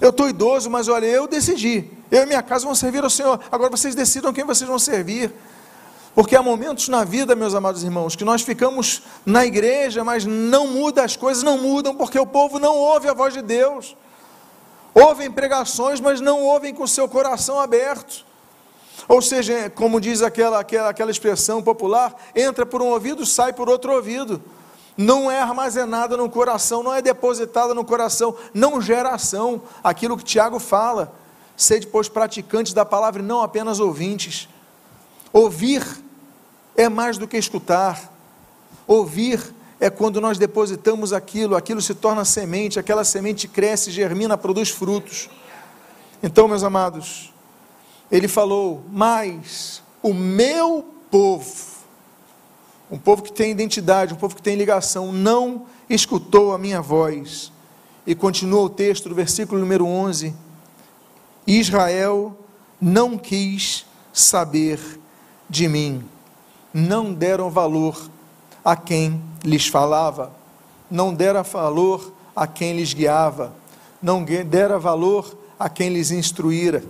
Eu 0.00 0.10
estou 0.10 0.28
idoso, 0.28 0.68
mas 0.68 0.88
olha, 0.88 1.06
eu 1.06 1.26
decidi. 1.26 1.90
Eu 2.10 2.22
e 2.22 2.26
minha 2.26 2.42
casa 2.42 2.64
vão 2.64 2.74
servir 2.74 3.02
ao 3.02 3.10
Senhor. 3.10 3.40
Agora 3.50 3.70
vocês 3.70 3.94
decidam 3.94 4.32
quem 4.32 4.44
vocês 4.44 4.68
vão 4.68 4.78
servir. 4.78 5.32
Porque 6.14 6.34
há 6.34 6.42
momentos 6.42 6.88
na 6.88 7.04
vida, 7.04 7.34
meus 7.36 7.54
amados 7.54 7.82
irmãos, 7.82 8.16
que 8.16 8.24
nós 8.24 8.40
ficamos 8.40 9.02
na 9.24 9.44
igreja, 9.44 10.02
mas 10.02 10.24
não 10.24 10.66
muda, 10.66 11.04
as 11.04 11.14
coisas 11.14 11.42
não 11.42 11.58
mudam, 11.58 11.94
porque 11.94 12.18
o 12.18 12.26
povo 12.26 12.58
não 12.58 12.74
ouve 12.74 13.06
a 13.08 13.12
voz 13.12 13.34
de 13.34 13.42
Deus. 13.42 13.94
Ouvem 14.94 15.30
pregações, 15.30 16.00
mas 16.00 16.20
não 16.20 16.40
ouvem 16.40 16.72
com 16.72 16.84
o 16.84 16.88
seu 16.88 17.06
coração 17.06 17.60
aberto. 17.60 18.24
Ou 19.06 19.20
seja, 19.20 19.68
como 19.68 20.00
diz 20.00 20.22
aquela, 20.22 20.58
aquela, 20.58 20.88
aquela 20.88 21.10
expressão 21.10 21.62
popular, 21.62 22.14
entra 22.34 22.64
por 22.64 22.80
um 22.80 22.86
ouvido, 22.86 23.26
sai 23.26 23.52
por 23.52 23.68
outro 23.68 23.92
ouvido. 23.92 24.42
Não 24.96 25.30
é 25.30 25.40
armazenada 25.40 26.16
no 26.16 26.30
coração, 26.30 26.82
não 26.82 26.94
é 26.94 27.02
depositada 27.02 27.74
no 27.74 27.84
coração, 27.84 28.34
não 28.54 28.80
gera 28.80 29.10
ação. 29.10 29.62
Aquilo 29.84 30.16
que 30.16 30.24
Tiago 30.24 30.58
fala, 30.58 31.12
sede, 31.56 31.86
pois, 31.86 32.08
praticantes 32.08 32.72
da 32.72 32.84
palavra 32.84 33.22
e 33.22 33.24
não 33.24 33.42
apenas 33.42 33.78
ouvintes. 33.78 34.48
Ouvir 35.32 35.84
é 36.74 36.88
mais 36.88 37.18
do 37.18 37.28
que 37.28 37.36
escutar. 37.36 38.12
Ouvir 38.86 39.54
é 39.78 39.90
quando 39.90 40.20
nós 40.20 40.38
depositamos 40.38 41.12
aquilo, 41.12 41.54
aquilo 41.56 41.82
se 41.82 41.94
torna 41.94 42.24
semente, 42.24 42.78
aquela 42.78 43.04
semente 43.04 43.46
cresce, 43.46 43.90
germina, 43.90 44.38
produz 44.38 44.70
frutos. 44.70 45.28
Então, 46.22 46.48
meus 46.48 46.62
amados, 46.62 47.32
ele 48.10 48.28
falou: 48.28 48.82
Mas 48.90 49.82
o 50.02 50.14
meu 50.14 50.86
povo, 51.10 51.75
um 52.90 52.98
povo 52.98 53.22
que 53.22 53.32
tem 53.32 53.50
identidade, 53.50 54.14
um 54.14 54.16
povo 54.16 54.36
que 54.36 54.42
tem 54.42 54.56
ligação, 54.56 55.12
não 55.12 55.66
escutou 55.88 56.52
a 56.52 56.58
minha 56.58 56.80
voz. 56.80 57.52
E 58.06 58.14
continua 58.14 58.62
o 58.62 58.70
texto 58.70 59.08
do 59.08 59.14
versículo 59.14 59.60
número 59.60 59.84
11: 59.84 60.34
Israel 61.46 62.36
não 62.80 63.18
quis 63.18 63.84
saber 64.12 64.80
de 65.48 65.68
mim, 65.68 66.04
não 66.72 67.12
deram 67.12 67.50
valor 67.50 68.10
a 68.64 68.74
quem 68.74 69.22
lhes 69.44 69.66
falava, 69.66 70.32
não 70.90 71.14
deram 71.14 71.42
valor 71.42 72.12
a 72.34 72.46
quem 72.46 72.76
lhes 72.76 72.92
guiava, 72.92 73.54
não 74.02 74.24
deram 74.24 74.78
valor 74.80 75.36
a 75.58 75.68
quem 75.68 75.88
lhes 75.88 76.10
instruíra. 76.10 76.84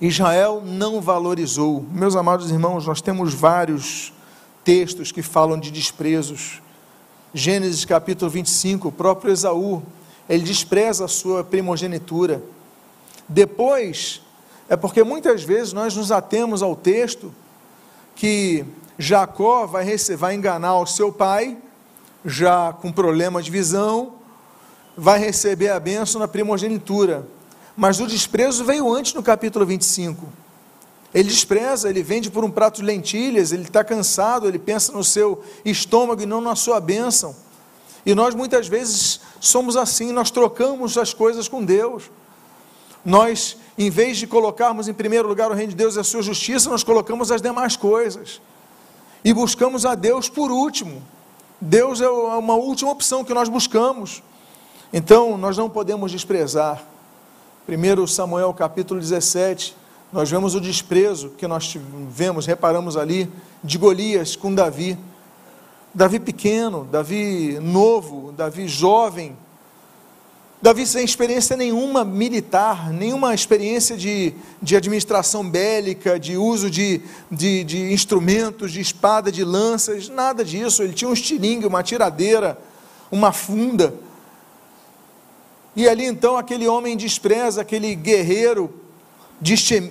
Israel 0.00 0.62
não 0.64 1.00
valorizou. 1.00 1.84
Meus 1.90 2.16
amados 2.16 2.50
irmãos, 2.50 2.86
nós 2.86 3.00
temos 3.00 3.32
vários 3.32 4.13
textos 4.64 5.12
que 5.12 5.22
falam 5.22 5.60
de 5.60 5.70
desprezos. 5.70 6.62
Gênesis 7.32 7.84
capítulo 7.84 8.30
25, 8.30 8.88
o 8.88 8.92
próprio 8.92 9.32
Esaú, 9.32 9.82
ele 10.28 10.42
despreza 10.42 11.04
a 11.04 11.08
sua 11.08 11.44
primogenitura. 11.44 12.42
Depois, 13.28 14.22
é 14.68 14.76
porque 14.76 15.02
muitas 15.02 15.42
vezes 15.42 15.72
nós 15.72 15.94
nos 15.94 16.10
atemos 16.10 16.62
ao 16.62 16.74
texto 16.74 17.32
que 18.16 18.64
Jacó 18.98 19.66
vai, 19.66 19.84
receber, 19.84 20.16
vai 20.16 20.34
enganar 20.34 20.78
o 20.78 20.86
seu 20.86 21.12
pai, 21.12 21.58
já 22.24 22.72
com 22.72 22.92
problema 22.92 23.42
de 23.42 23.50
visão, 23.50 24.14
vai 24.96 25.18
receber 25.18 25.70
a 25.70 25.80
bênção 25.80 26.20
na 26.20 26.28
primogenitura. 26.28 27.26
Mas 27.76 27.98
o 28.00 28.06
desprezo 28.06 28.64
veio 28.64 28.92
antes 28.92 29.12
no 29.12 29.22
capítulo 29.22 29.66
25. 29.66 30.43
Ele 31.14 31.28
despreza, 31.28 31.88
ele 31.88 32.02
vende 32.02 32.28
por 32.28 32.44
um 32.44 32.50
prato 32.50 32.80
de 32.80 32.82
lentilhas, 32.82 33.52
ele 33.52 33.62
está 33.62 33.84
cansado, 33.84 34.48
ele 34.48 34.58
pensa 34.58 34.90
no 34.90 35.04
seu 35.04 35.44
estômago 35.64 36.20
e 36.20 36.26
não 36.26 36.40
na 36.40 36.56
sua 36.56 36.80
bênção. 36.80 37.36
E 38.04 38.14
nós 38.16 38.34
muitas 38.34 38.66
vezes 38.66 39.20
somos 39.40 39.76
assim, 39.76 40.10
nós 40.10 40.32
trocamos 40.32 40.98
as 40.98 41.14
coisas 41.14 41.46
com 41.46 41.64
Deus. 41.64 42.10
Nós, 43.04 43.56
em 43.78 43.90
vez 43.90 44.16
de 44.16 44.26
colocarmos 44.26 44.88
em 44.88 44.92
primeiro 44.92 45.28
lugar 45.28 45.50
o 45.50 45.54
reino 45.54 45.70
de 45.70 45.76
Deus 45.76 45.94
e 45.94 46.00
a 46.00 46.04
sua 46.04 46.20
justiça, 46.20 46.68
nós 46.68 46.82
colocamos 46.82 47.30
as 47.30 47.40
demais 47.40 47.76
coisas. 47.76 48.40
E 49.24 49.32
buscamos 49.32 49.86
a 49.86 49.94
Deus 49.94 50.28
por 50.28 50.50
último. 50.50 51.00
Deus 51.60 52.00
é 52.00 52.08
uma 52.08 52.54
última 52.54 52.90
opção 52.90 53.24
que 53.24 53.32
nós 53.32 53.48
buscamos. 53.48 54.20
Então, 54.92 55.38
nós 55.38 55.56
não 55.56 55.70
podemos 55.70 56.10
desprezar 56.10 56.82
1 57.68 58.06
Samuel 58.06 58.52
capítulo 58.52 59.00
17, 59.00 59.76
nós 60.14 60.30
vemos 60.30 60.54
o 60.54 60.60
desprezo 60.60 61.30
que 61.30 61.44
nós 61.44 61.76
vemos, 62.08 62.46
reparamos 62.46 62.96
ali, 62.96 63.28
de 63.64 63.76
Golias 63.76 64.36
com 64.36 64.54
Davi. 64.54 64.96
Davi 65.92 66.20
pequeno, 66.20 66.84
Davi 66.84 67.58
novo, 67.60 68.30
Davi 68.30 68.68
jovem, 68.68 69.36
Davi 70.62 70.86
sem 70.86 71.04
experiência 71.04 71.56
nenhuma 71.56 72.04
militar, 72.04 72.92
nenhuma 72.92 73.34
experiência 73.34 73.96
de, 73.96 74.32
de 74.62 74.76
administração 74.76 75.50
bélica, 75.50 76.16
de 76.16 76.36
uso 76.36 76.70
de, 76.70 77.00
de, 77.28 77.64
de 77.64 77.92
instrumentos, 77.92 78.70
de 78.70 78.80
espada, 78.80 79.32
de 79.32 79.42
lanças, 79.42 80.08
nada 80.08 80.44
disso. 80.44 80.84
Ele 80.84 80.92
tinha 80.92 81.10
um 81.10 81.12
estilingue, 81.12 81.66
uma 81.66 81.82
tiradeira, 81.82 82.56
uma 83.10 83.32
funda. 83.32 83.92
E 85.74 85.88
ali 85.88 86.04
então 86.04 86.36
aquele 86.36 86.68
homem 86.68 86.96
despreza, 86.96 87.62
aquele 87.62 87.96
guerreiro 87.96 88.83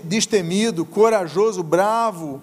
destemido, 0.04 0.84
corajoso, 0.84 1.62
bravo, 1.62 2.42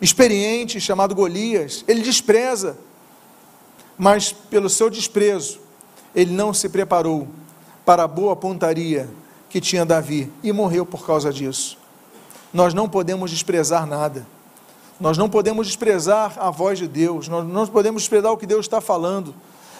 experiente, 0.00 0.80
chamado 0.80 1.14
Golias, 1.14 1.84
ele 1.86 2.00
despreza, 2.00 2.78
mas 3.98 4.32
pelo 4.32 4.70
seu 4.70 4.88
desprezo, 4.88 5.60
ele 6.14 6.32
não 6.32 6.54
se 6.54 6.68
preparou 6.68 7.28
para 7.84 8.04
a 8.04 8.08
boa 8.08 8.34
pontaria 8.34 9.08
que 9.50 9.60
tinha 9.60 9.84
Davi 9.84 10.32
e 10.42 10.52
morreu 10.52 10.86
por 10.86 11.04
causa 11.04 11.30
disso. 11.30 11.76
Nós 12.52 12.72
não 12.72 12.88
podemos 12.88 13.30
desprezar 13.30 13.86
nada. 13.86 14.26
Nós 14.98 15.18
não 15.18 15.28
podemos 15.28 15.66
desprezar 15.66 16.34
a 16.38 16.50
voz 16.50 16.78
de 16.78 16.86
Deus, 16.86 17.26
nós 17.26 17.46
não 17.46 17.66
podemos 17.66 18.02
desprezar 18.02 18.32
o 18.32 18.36
que 18.36 18.46
Deus 18.46 18.66
está 18.66 18.80
falando. 18.80 19.34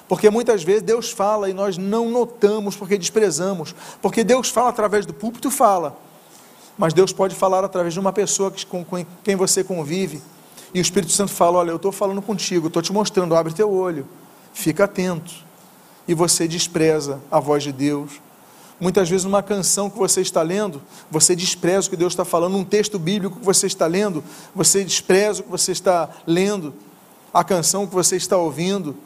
Porque 0.08 0.28
muitas 0.28 0.62
vezes 0.62 0.82
Deus 0.82 1.10
fala 1.10 1.48
e 1.48 1.52
nós 1.52 1.78
não 1.78 2.10
notamos 2.10 2.74
porque 2.74 2.98
desprezamos. 2.98 3.74
Porque 4.02 4.24
Deus 4.24 4.48
fala 4.48 4.70
através 4.70 5.06
do 5.06 5.14
púlpito, 5.14 5.50
fala. 5.50 5.96
Mas 6.80 6.94
Deus 6.94 7.12
pode 7.12 7.34
falar 7.34 7.62
através 7.62 7.92
de 7.92 8.00
uma 8.00 8.10
pessoa 8.10 8.50
que, 8.50 8.64
com, 8.64 8.82
com 8.82 9.04
quem 9.22 9.36
você 9.36 9.62
convive. 9.62 10.22
E 10.72 10.78
o 10.78 10.80
Espírito 10.80 11.12
Santo 11.12 11.30
fala: 11.30 11.58
Olha, 11.58 11.72
eu 11.72 11.76
estou 11.76 11.92
falando 11.92 12.22
contigo, 12.22 12.68
estou 12.68 12.80
te 12.80 12.90
mostrando, 12.90 13.34
abre 13.34 13.52
teu 13.52 13.70
olho, 13.70 14.08
fica 14.54 14.84
atento. 14.84 15.30
E 16.08 16.14
você 16.14 16.48
despreza 16.48 17.20
a 17.30 17.38
voz 17.38 17.62
de 17.62 17.70
Deus. 17.70 18.12
Muitas 18.80 19.10
vezes, 19.10 19.26
numa 19.26 19.42
canção 19.42 19.90
que 19.90 19.98
você 19.98 20.22
está 20.22 20.40
lendo, 20.40 20.80
você 21.10 21.36
despreza 21.36 21.86
o 21.86 21.90
que 21.90 21.98
Deus 21.98 22.14
está 22.14 22.24
falando. 22.24 22.52
Num 22.52 22.64
texto 22.64 22.98
bíblico 22.98 23.38
que 23.38 23.44
você 23.44 23.66
está 23.66 23.86
lendo, 23.86 24.24
você 24.54 24.82
despreza 24.82 25.42
o 25.42 25.44
que 25.44 25.50
você 25.50 25.72
está 25.72 26.08
lendo, 26.26 26.72
a 27.30 27.44
canção 27.44 27.86
que 27.86 27.94
você 27.94 28.16
está 28.16 28.38
ouvindo 28.38 28.96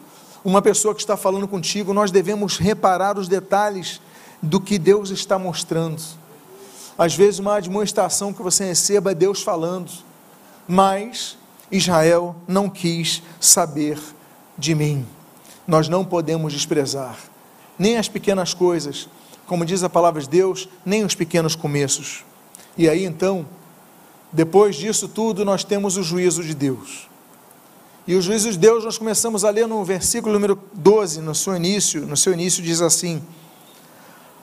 uma 0.44 0.62
pessoa 0.62 0.94
que 0.94 1.00
está 1.00 1.16
falando 1.16 1.48
contigo, 1.48 1.92
nós 1.92 2.12
devemos 2.12 2.56
reparar 2.56 3.18
os 3.18 3.26
detalhes 3.26 4.00
do 4.40 4.60
que 4.60 4.78
Deus 4.78 5.10
está 5.10 5.38
mostrando. 5.40 6.00
Às 6.96 7.14
vezes, 7.14 7.40
uma 7.40 7.56
admoestação 7.56 8.32
que 8.32 8.42
você 8.42 8.64
receba 8.64 9.10
é 9.10 9.14
Deus 9.14 9.42
falando, 9.42 9.90
mas 10.66 11.36
Israel 11.70 12.36
não 12.46 12.68
quis 12.68 13.22
saber 13.40 13.98
de 14.56 14.74
mim. 14.74 15.06
Nós 15.66 15.88
não 15.88 16.04
podemos 16.04 16.52
desprezar 16.52 17.16
nem 17.78 17.96
as 17.96 18.08
pequenas 18.08 18.54
coisas, 18.54 19.08
como 19.46 19.64
diz 19.64 19.82
a 19.82 19.90
palavra 19.90 20.22
de 20.22 20.28
Deus, 20.28 20.68
nem 20.84 21.04
os 21.04 21.14
pequenos 21.14 21.54
começos. 21.54 22.24
E 22.76 22.88
aí 22.88 23.04
então, 23.04 23.46
depois 24.32 24.76
disso 24.76 25.08
tudo, 25.08 25.44
nós 25.44 25.64
temos 25.64 25.96
o 25.96 26.02
juízo 26.02 26.42
de 26.42 26.54
Deus. 26.54 27.08
E 28.06 28.14
o 28.14 28.22
juízo 28.22 28.50
de 28.50 28.58
Deus, 28.58 28.84
nós 28.84 28.98
começamos 28.98 29.44
a 29.44 29.50
ler 29.50 29.66
no 29.66 29.82
versículo 29.84 30.32
número 30.34 30.58
12, 30.74 31.20
no 31.20 31.34
seu 31.34 31.56
início, 31.56 32.06
no 32.06 32.16
seu 32.16 32.32
início 32.32 32.62
diz 32.62 32.80
assim: 32.80 33.22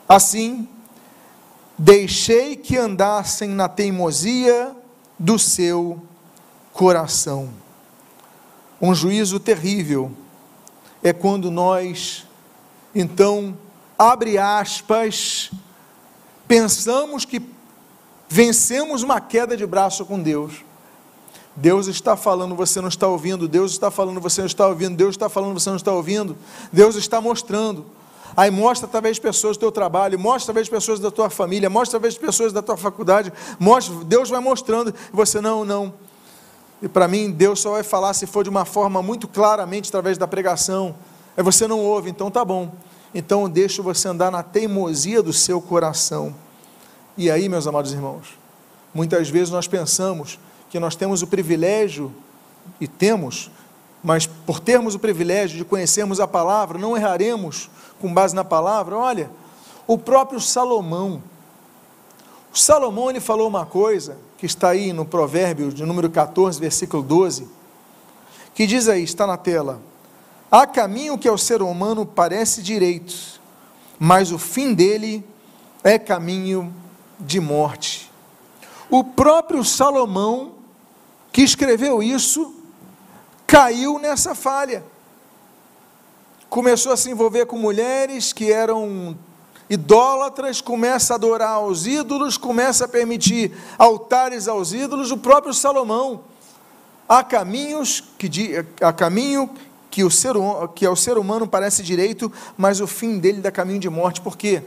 Assim, 0.10 0.68
deixei 1.82 2.56
que 2.56 2.78
andassem 2.78 3.50
na 3.50 3.68
teimosia 3.68 4.76
do 5.18 5.40
seu 5.40 6.00
coração. 6.72 7.50
Um 8.80 8.94
juízo 8.94 9.40
terrível 9.40 10.12
é 11.02 11.12
quando 11.12 11.50
nós, 11.50 12.28
então, 12.94 13.58
abre 13.98 14.38
aspas, 14.38 15.50
pensamos 16.48 17.26
que 17.26 17.42
vencemos 18.30 19.02
uma 19.02 19.20
queda 19.20 19.58
de 19.58 19.66
braço 19.66 20.06
com 20.06 20.22
Deus 20.22 20.64
Deus 21.56 21.88
está 21.88 22.16
falando, 22.16 22.56
você 22.56 22.80
não 22.80 22.88
está 22.88 23.08
ouvindo. 23.08 23.48
Deus 23.48 23.74
está 23.74 23.92
falando, 23.92 24.22
você 24.22 24.42
não 24.42 24.48
está 24.48 24.68
ouvindo. 24.68 24.96
Deus 24.96 25.16
está 25.16 25.28
falando, 25.28 25.54
você 25.54 25.70
não 25.70 25.78
está 25.78 25.92
ouvindo. 25.92 26.38
Deus 26.72 26.96
está 26.96 27.20
mostrando. 27.20 27.86
Aí 28.36 28.50
mostra 28.50 28.90
de 29.02 29.22
pessoas 29.22 29.58
do 29.58 29.62
teu 29.62 29.72
trabalho, 29.72 30.18
mostra 30.20 30.64
de 30.64 30.70
pessoas 30.70 31.00
da 31.00 31.12
tua 31.12 31.30
família, 31.30 31.70
mostra 31.70 32.00
de 32.00 32.20
pessoas 32.20 32.54
da 32.54 32.62
tua 32.62 32.78
faculdade, 32.78 33.32
mostra, 33.60 33.94
Deus 34.06 34.30
vai 34.30 34.40
mostrando, 34.40 34.94
você 35.12 35.42
não, 35.42 35.66
não. 35.66 35.94
E 36.82 36.88
para 36.88 37.08
mim, 37.08 37.32
Deus 37.32 37.60
só 37.60 37.72
vai 37.72 37.84
falar 37.84 38.14
se 38.14 38.26
for 38.26 38.44
de 38.44 38.50
uma 38.50 38.66
forma 38.66 39.02
muito 39.02 39.28
claramente 39.28 39.90
através 39.90 40.18
da 40.18 40.28
pregação. 40.28 40.96
Aí 41.36 41.44
você 41.44 41.68
não 41.68 41.80
ouve, 41.80 42.10
então 42.10 42.32
tá 42.32 42.44
bom. 42.44 42.72
Então 43.14 43.44
eu 43.44 43.50
deixo 43.50 43.84
você 43.84 44.08
andar 44.08 44.32
na 44.32 44.42
teimosia 44.42 45.22
do 45.22 45.34
seu 45.34 45.62
coração. 45.62 46.34
E 47.18 47.30
aí, 47.30 47.48
meus 47.50 47.68
amados 47.68 47.92
irmãos, 47.92 48.40
muitas 48.94 49.30
vezes 49.30 49.50
nós 49.50 49.68
pensamos 49.68 50.40
que 50.70 50.80
nós 50.80 50.96
temos 50.96 51.22
o 51.22 51.28
privilégio, 51.28 52.12
e 52.80 52.88
temos, 52.88 53.52
mas 54.04 54.26
por 54.26 54.60
termos 54.60 54.96
o 54.96 55.00
privilégio 55.00 55.58
de 55.58 55.66
conhecermos 55.66 56.20
a 56.20 56.28
palavra, 56.28 56.78
não 56.78 56.96
erraremos 56.96 57.70
com 58.02 58.14
base 58.14 58.36
na 58.36 58.44
palavra. 58.44 58.98
Olha, 58.98 59.30
o 59.88 59.98
próprio 59.98 60.42
Salomão, 60.42 61.22
o 62.54 62.58
Salomão 62.58 63.10
ele 63.10 63.20
falou 63.20 63.48
uma 63.48 63.66
coisa 63.66 64.18
que 64.38 64.46
está 64.46 64.70
aí 64.70 64.92
no 64.92 65.06
provérbio 65.06 65.72
de 65.72 65.86
número 65.86 66.10
14, 66.10 66.60
versículo 66.60 67.04
12, 67.04 67.48
que 68.54 68.66
diz 68.66 68.90
aí, 68.90 69.04
está 69.04 69.26
na 69.28 69.38
tela: 69.38 69.80
Há 70.50 70.68
caminho 70.68 71.18
que 71.18 71.28
ao 71.28 71.38
ser 71.38 71.62
humano 71.62 72.06
parece 72.06 72.62
direito, 72.62 73.40
mas 74.00 74.32
o 74.32 74.40
fim 74.40 74.74
dele 74.74 75.24
é 75.84 75.98
caminho 75.98 76.74
de 77.20 77.40
morte. 77.40 78.12
O 78.90 79.04
próprio 79.04 79.64
Salomão, 79.64 80.54
que 81.32 81.42
escreveu 81.42 82.04
isso, 82.04 82.54
caiu 83.48 83.98
nessa 84.00 84.36
falha. 84.36 84.84
Começou 86.52 86.92
a 86.92 86.98
se 86.98 87.10
envolver 87.10 87.46
com 87.46 87.56
mulheres 87.56 88.34
que 88.34 88.52
eram 88.52 89.18
idólatras, 89.70 90.60
começa 90.60 91.14
a 91.14 91.16
adorar 91.16 91.52
aos 91.52 91.86
ídolos, 91.86 92.36
começa 92.36 92.84
a 92.84 92.88
permitir 92.90 93.54
altares 93.78 94.50
aos 94.50 94.74
ídolos, 94.74 95.12
o 95.12 95.18
próprio 95.18 95.54
Salomão. 95.54 96.26
Há 97.08 97.24
caminhos 97.24 98.04
que 98.18 98.30
há 98.82 98.92
caminho 98.92 99.50
que, 99.90 100.04
o 100.04 100.12
ser, 100.12 100.34
que 100.76 100.86
ao 100.86 100.94
ser 100.94 101.18
humano 101.18 101.48
parece 101.48 101.84
direito, 101.84 102.30
mas 102.58 102.82
o 102.82 102.86
fim 102.86 103.18
dele 103.18 103.40
dá 103.40 103.50
caminho 103.50 103.80
de 103.80 103.90
morte. 103.90 104.20
Por 104.20 104.36
quê? 104.36 104.62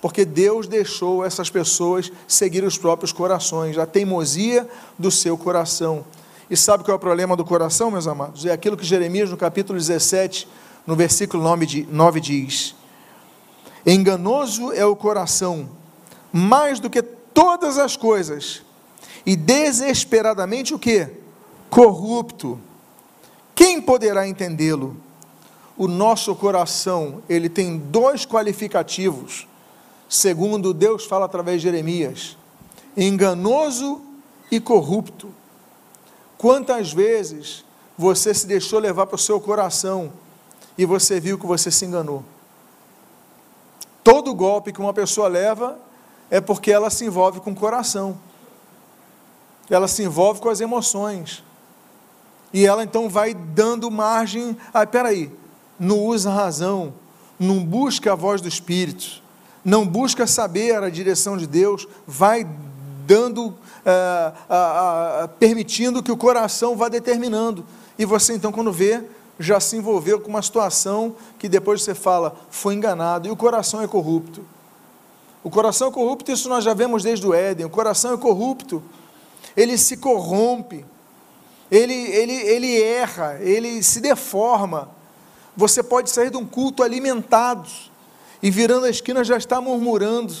Porque 0.00 0.24
Deus 0.24 0.66
deixou 0.66 1.24
essas 1.24 1.48
pessoas 1.48 2.10
seguir 2.26 2.64
os 2.64 2.76
próprios 2.76 3.12
corações, 3.12 3.78
a 3.78 3.86
teimosia 3.86 4.68
do 4.98 5.08
seu 5.08 5.38
coração. 5.38 6.04
E 6.50 6.56
sabe 6.56 6.82
qual 6.82 6.94
é 6.94 6.96
o 6.96 6.98
problema 6.98 7.36
do 7.36 7.44
coração, 7.44 7.92
meus 7.92 8.08
amados? 8.08 8.44
É 8.44 8.50
aquilo 8.50 8.76
que 8.76 8.84
Jeremias, 8.84 9.30
no 9.30 9.36
capítulo 9.36 9.78
17, 9.78 10.48
no 10.86 10.96
versículo 10.96 11.42
9, 11.42 12.20
diz: 12.20 12.74
Enganoso 13.86 14.72
é 14.72 14.84
o 14.84 14.96
coração, 14.96 15.68
mais 16.32 16.80
do 16.80 16.90
que 16.90 17.02
todas 17.02 17.78
as 17.78 17.96
coisas, 17.96 18.62
e 19.24 19.36
desesperadamente 19.36 20.74
o 20.74 20.78
que? 20.78 21.08
Corrupto. 21.70 22.60
Quem 23.54 23.80
poderá 23.80 24.26
entendê-lo? 24.26 24.96
O 25.76 25.88
nosso 25.88 26.34
coração, 26.34 27.22
ele 27.28 27.48
tem 27.48 27.78
dois 27.78 28.26
qualificativos, 28.26 29.48
segundo 30.08 30.74
Deus 30.74 31.06
fala 31.06 31.26
através 31.26 31.60
de 31.60 31.68
Jeremias: 31.68 32.36
enganoso 32.96 34.00
e 34.50 34.60
corrupto. 34.60 35.32
Quantas 36.36 36.92
vezes 36.92 37.64
você 37.96 38.34
se 38.34 38.46
deixou 38.46 38.80
levar 38.80 39.06
para 39.06 39.14
o 39.14 39.18
seu 39.18 39.40
coração 39.40 40.12
e 40.76 40.84
você 40.84 41.20
viu 41.20 41.38
que 41.38 41.46
você 41.46 41.70
se 41.70 41.84
enganou? 41.84 42.24
Todo 44.02 44.34
golpe 44.34 44.72
que 44.72 44.80
uma 44.80 44.92
pessoa 44.92 45.28
leva 45.28 45.78
é 46.30 46.40
porque 46.40 46.72
ela 46.72 46.90
se 46.90 47.04
envolve 47.04 47.40
com 47.40 47.50
o 47.52 47.54
coração. 47.54 48.18
Ela 49.70 49.86
se 49.86 50.02
envolve 50.02 50.40
com 50.40 50.48
as 50.48 50.60
emoções. 50.60 51.44
E 52.52 52.66
ela 52.66 52.82
então 52.82 53.08
vai 53.08 53.32
dando 53.32 53.90
margem. 53.90 54.56
Ah, 54.72 54.86
peraí, 54.86 55.30
não 55.78 55.98
usa 56.00 56.30
a 56.30 56.34
razão, 56.34 56.94
não 57.38 57.64
busca 57.64 58.12
a 58.12 58.16
voz 58.16 58.40
do 58.40 58.48
Espírito, 58.48 59.22
não 59.64 59.86
busca 59.86 60.26
saber 60.26 60.82
a 60.82 60.90
direção 60.90 61.36
de 61.36 61.46
Deus, 61.46 61.86
vai 62.06 62.46
dando, 63.06 63.54
ah, 63.84 65.28
permitindo 65.38 66.02
que 66.02 66.12
o 66.12 66.16
coração 66.16 66.76
vá 66.76 66.88
determinando. 66.88 67.64
E 67.98 68.04
você 68.04 68.34
então, 68.34 68.52
quando 68.52 68.72
vê, 68.72 69.04
já 69.42 69.58
se 69.58 69.76
envolveu 69.76 70.20
com 70.20 70.28
uma 70.28 70.42
situação 70.42 71.16
que 71.38 71.48
depois 71.48 71.82
você 71.82 71.94
fala, 71.94 72.36
foi 72.50 72.74
enganado, 72.74 73.26
e 73.26 73.30
o 73.30 73.36
coração 73.36 73.82
é 73.82 73.88
corrupto. 73.88 74.44
O 75.42 75.50
coração 75.50 75.88
é 75.88 75.90
corrupto, 75.90 76.30
isso 76.30 76.48
nós 76.48 76.62
já 76.62 76.72
vemos 76.72 77.02
desde 77.02 77.26
o 77.26 77.34
Éden. 77.34 77.66
O 77.66 77.70
coração 77.70 78.14
é 78.14 78.16
corrupto, 78.16 78.82
ele 79.56 79.76
se 79.76 79.96
corrompe, 79.96 80.86
ele, 81.70 81.94
ele, 81.94 82.32
ele 82.32 82.82
erra, 82.82 83.38
ele 83.40 83.82
se 83.82 84.00
deforma. 84.00 84.88
Você 85.56 85.82
pode 85.82 86.10
sair 86.10 86.30
de 86.30 86.36
um 86.36 86.46
culto 86.46 86.82
alimentado 86.82 87.68
e 88.42 88.50
virando 88.50 88.86
a 88.86 88.90
esquina 88.90 89.24
já 89.24 89.36
está 89.36 89.60
murmurando. 89.60 90.34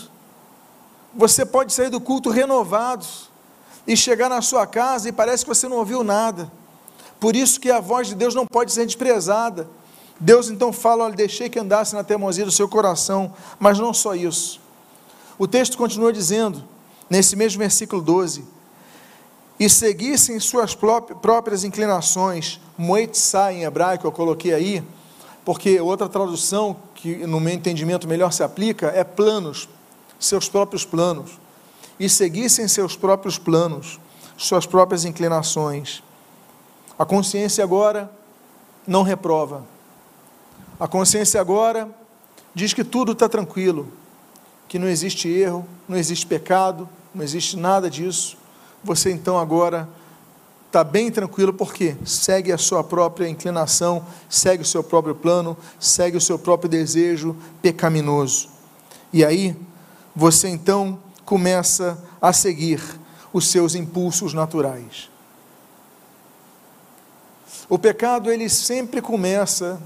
Você 1.14 1.44
pode 1.44 1.72
sair 1.72 1.90
do 1.90 2.00
culto 2.00 2.30
renovado 2.30 3.04
e 3.86 3.96
chegar 3.96 4.28
na 4.28 4.40
sua 4.40 4.66
casa 4.66 5.08
e 5.08 5.12
parece 5.12 5.44
que 5.44 5.48
você 5.48 5.68
não 5.68 5.78
ouviu 5.78 6.04
nada. 6.04 6.50
Por 7.22 7.36
isso 7.36 7.60
que 7.60 7.70
a 7.70 7.78
voz 7.78 8.08
de 8.08 8.16
Deus 8.16 8.34
não 8.34 8.44
pode 8.44 8.72
ser 8.72 8.84
desprezada. 8.84 9.70
Deus 10.18 10.50
então 10.50 10.72
fala: 10.72 11.04
olha, 11.04 11.14
deixei 11.14 11.48
que 11.48 11.56
andasse 11.56 11.94
na 11.94 12.02
teimosia 12.02 12.44
do 12.44 12.50
seu 12.50 12.68
coração, 12.68 13.32
mas 13.60 13.78
não 13.78 13.94
só 13.94 14.16
isso. 14.16 14.60
O 15.38 15.46
texto 15.46 15.78
continua 15.78 16.12
dizendo, 16.12 16.64
nesse 17.08 17.36
mesmo 17.36 17.60
versículo 17.60 18.02
12: 18.02 18.44
e 19.56 19.70
seguissem 19.70 20.40
suas 20.40 20.74
próprias 20.74 21.62
inclinações, 21.62 22.60
moetzai 22.76 23.58
em 23.58 23.62
hebraico, 23.62 24.04
eu 24.04 24.10
coloquei 24.10 24.52
aí, 24.52 24.82
porque 25.44 25.80
outra 25.80 26.08
tradução 26.08 26.76
que 26.92 27.24
no 27.24 27.38
meu 27.38 27.54
entendimento 27.54 28.08
melhor 28.08 28.32
se 28.32 28.42
aplica 28.42 28.88
é 28.88 29.04
planos, 29.04 29.68
seus 30.18 30.48
próprios 30.48 30.84
planos, 30.84 31.38
e 32.00 32.08
seguissem 32.08 32.66
seus 32.66 32.96
próprios 32.96 33.38
planos, 33.38 34.00
suas 34.36 34.66
próprias 34.66 35.04
inclinações. 35.04 36.02
A 36.98 37.04
consciência 37.04 37.64
agora 37.64 38.10
não 38.86 39.02
reprova. 39.02 39.64
A 40.78 40.88
consciência 40.88 41.40
agora 41.40 41.88
diz 42.54 42.74
que 42.74 42.84
tudo 42.84 43.12
está 43.12 43.28
tranquilo, 43.28 43.88
que 44.68 44.78
não 44.78 44.88
existe 44.88 45.28
erro, 45.28 45.66
não 45.88 45.96
existe 45.96 46.26
pecado, 46.26 46.88
não 47.14 47.22
existe 47.22 47.56
nada 47.56 47.88
disso. 47.88 48.36
Você 48.82 49.10
então 49.10 49.38
agora 49.38 49.88
está 50.66 50.82
bem 50.82 51.10
tranquilo 51.10 51.52
porque 51.52 51.94
segue 52.04 52.50
a 52.50 52.58
sua 52.58 52.82
própria 52.82 53.28
inclinação, 53.28 54.04
segue 54.28 54.62
o 54.62 54.66
seu 54.66 54.82
próprio 54.82 55.14
plano, 55.14 55.56
segue 55.78 56.16
o 56.16 56.20
seu 56.20 56.38
próprio 56.38 56.68
desejo 56.68 57.36
pecaminoso. 57.60 58.48
E 59.12 59.24
aí 59.24 59.54
você 60.16 60.48
então 60.48 60.98
começa 61.24 62.02
a 62.20 62.32
seguir 62.32 62.80
os 63.32 63.48
seus 63.48 63.74
impulsos 63.74 64.32
naturais. 64.32 65.11
O 67.68 67.78
pecado 67.78 68.30
ele 68.30 68.48
sempre 68.48 69.00
começa 69.00 69.80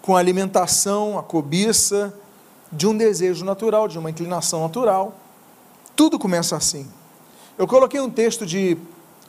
com 0.00 0.16
a 0.16 0.18
alimentação, 0.18 1.18
a 1.18 1.22
cobiça 1.22 2.14
de 2.70 2.86
um 2.86 2.96
desejo 2.96 3.44
natural, 3.44 3.88
de 3.88 3.98
uma 3.98 4.10
inclinação 4.10 4.62
natural. 4.62 5.14
Tudo 5.96 6.18
começa 6.18 6.56
assim. 6.56 6.86
Eu 7.56 7.66
coloquei 7.66 8.00
um 8.00 8.10
texto 8.10 8.44
de 8.44 8.76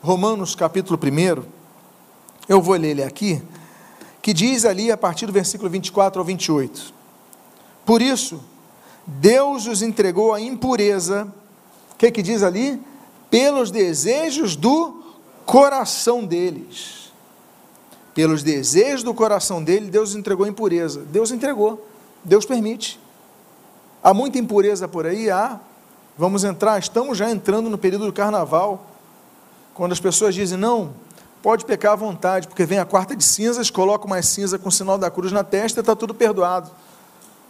Romanos 0.02 0.56
capítulo 0.56 1.00
1, 1.02 1.44
eu 2.48 2.62
vou 2.62 2.76
ler 2.76 2.90
ele 2.90 3.04
aqui, 3.04 3.42
que 4.22 4.34
diz 4.34 4.66
ali 4.66 4.92
a 4.92 4.98
partir 4.98 5.26
do 5.26 5.32
versículo 5.32 5.70
24 5.70 6.20
ao 6.20 6.26
28. 6.26 6.94
Por 7.86 8.02
isso, 8.02 8.44
Deus 9.06 9.68
os 9.68 9.82
entregou 9.82 10.34
à 10.34 10.42
impureza, 10.42 11.28
o 11.92 11.96
que, 11.96 12.12
que 12.12 12.22
diz 12.22 12.44
ali? 12.44 12.82
Pelos 13.30 13.72
desejos 13.72 14.56
do 14.56 15.04
coração 15.46 16.26
deles 16.26 17.05
pelos 18.16 18.42
desejos 18.42 19.04
do 19.04 19.14
coração 19.14 19.62
dele, 19.62 19.92
Deus 19.92 20.16
entregou 20.16 20.48
impureza. 20.48 21.02
Deus 21.02 21.32
entregou, 21.32 21.86
Deus 22.24 22.46
permite. 22.46 22.98
Há 24.02 24.14
muita 24.14 24.40
impureza 24.40 24.88
por 24.88 25.06
aí? 25.06 25.30
Há. 25.30 25.60
Vamos 26.18 26.46
entrar, 26.46 26.80
estamos 26.80 27.18
já 27.18 27.30
entrando 27.30 27.70
no 27.70 27.78
período 27.78 28.06
do 28.06 28.14
carnaval, 28.14 28.88
quando 29.74 29.92
as 29.92 30.00
pessoas 30.00 30.34
dizem, 30.34 30.58
não, 30.58 30.94
pode 31.44 31.66
pecar 31.66 31.92
à 31.92 31.96
vontade, 31.96 32.48
porque 32.48 32.66
vem 32.66 32.80
a 32.80 32.86
quarta 32.86 33.14
de 33.14 33.24
cinzas, 33.24 33.70
coloca 33.70 34.08
mais 34.08 34.26
cinza 34.28 34.58
com 34.58 34.70
o 34.70 34.72
sinal 34.72 34.98
da 34.98 35.12
cruz 35.12 35.34
na 35.34 35.44
testa 35.44 35.82
está 35.82 35.94
tudo 35.94 36.14
perdoado. 36.14 36.72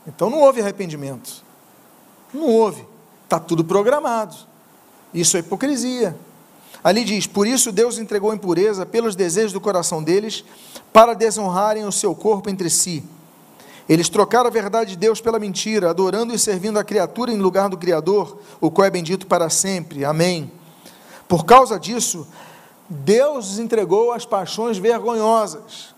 Então 0.08 0.32
não 0.32 0.40
houve 0.40 0.62
arrependimento. 0.62 1.44
Não 2.34 2.50
houve. 2.50 2.86
Está 3.24 3.40
tudo 3.40 3.64
programado. 3.64 4.36
Isso 5.14 5.38
é 5.38 5.42
hipocrisia. 5.42 6.18
Ali 6.86 7.04
diz: 7.04 7.26
Por 7.26 7.48
isso 7.48 7.72
Deus 7.72 7.98
entregou 7.98 8.32
impureza 8.32 8.86
pelos 8.86 9.16
desejos 9.16 9.52
do 9.52 9.60
coração 9.60 10.04
deles, 10.04 10.46
para 10.94 11.16
desonrarem 11.16 11.84
o 11.84 11.92
seu 11.92 12.14
corpo 12.14 12.48
entre 12.48 12.70
si. 12.70 13.04
Eles 13.90 14.08
trocaram 14.08 14.46
a 14.46 14.52
verdade 14.52 14.92
de 14.92 14.98
Deus 14.98 15.20
pela 15.20 15.40
mentira, 15.40 15.90
adorando 15.90 16.32
e 16.32 16.38
servindo 16.38 16.78
a 16.78 16.84
criatura 16.84 17.32
em 17.32 17.40
lugar 17.40 17.70
do 17.70 17.78
Criador, 17.78 18.38
o 18.62 18.70
qual 18.70 18.86
é 18.86 18.92
bendito 18.92 19.26
para 19.26 19.50
sempre. 19.50 20.06
Amém. 20.06 20.52
Por 21.28 21.44
causa 21.44 21.80
disso, 21.80 22.28
Deus 22.88 23.54
os 23.54 23.60
entregou 23.60 24.12
às 24.12 24.24
paixões 24.24 24.78
vergonhosas. 24.78 25.96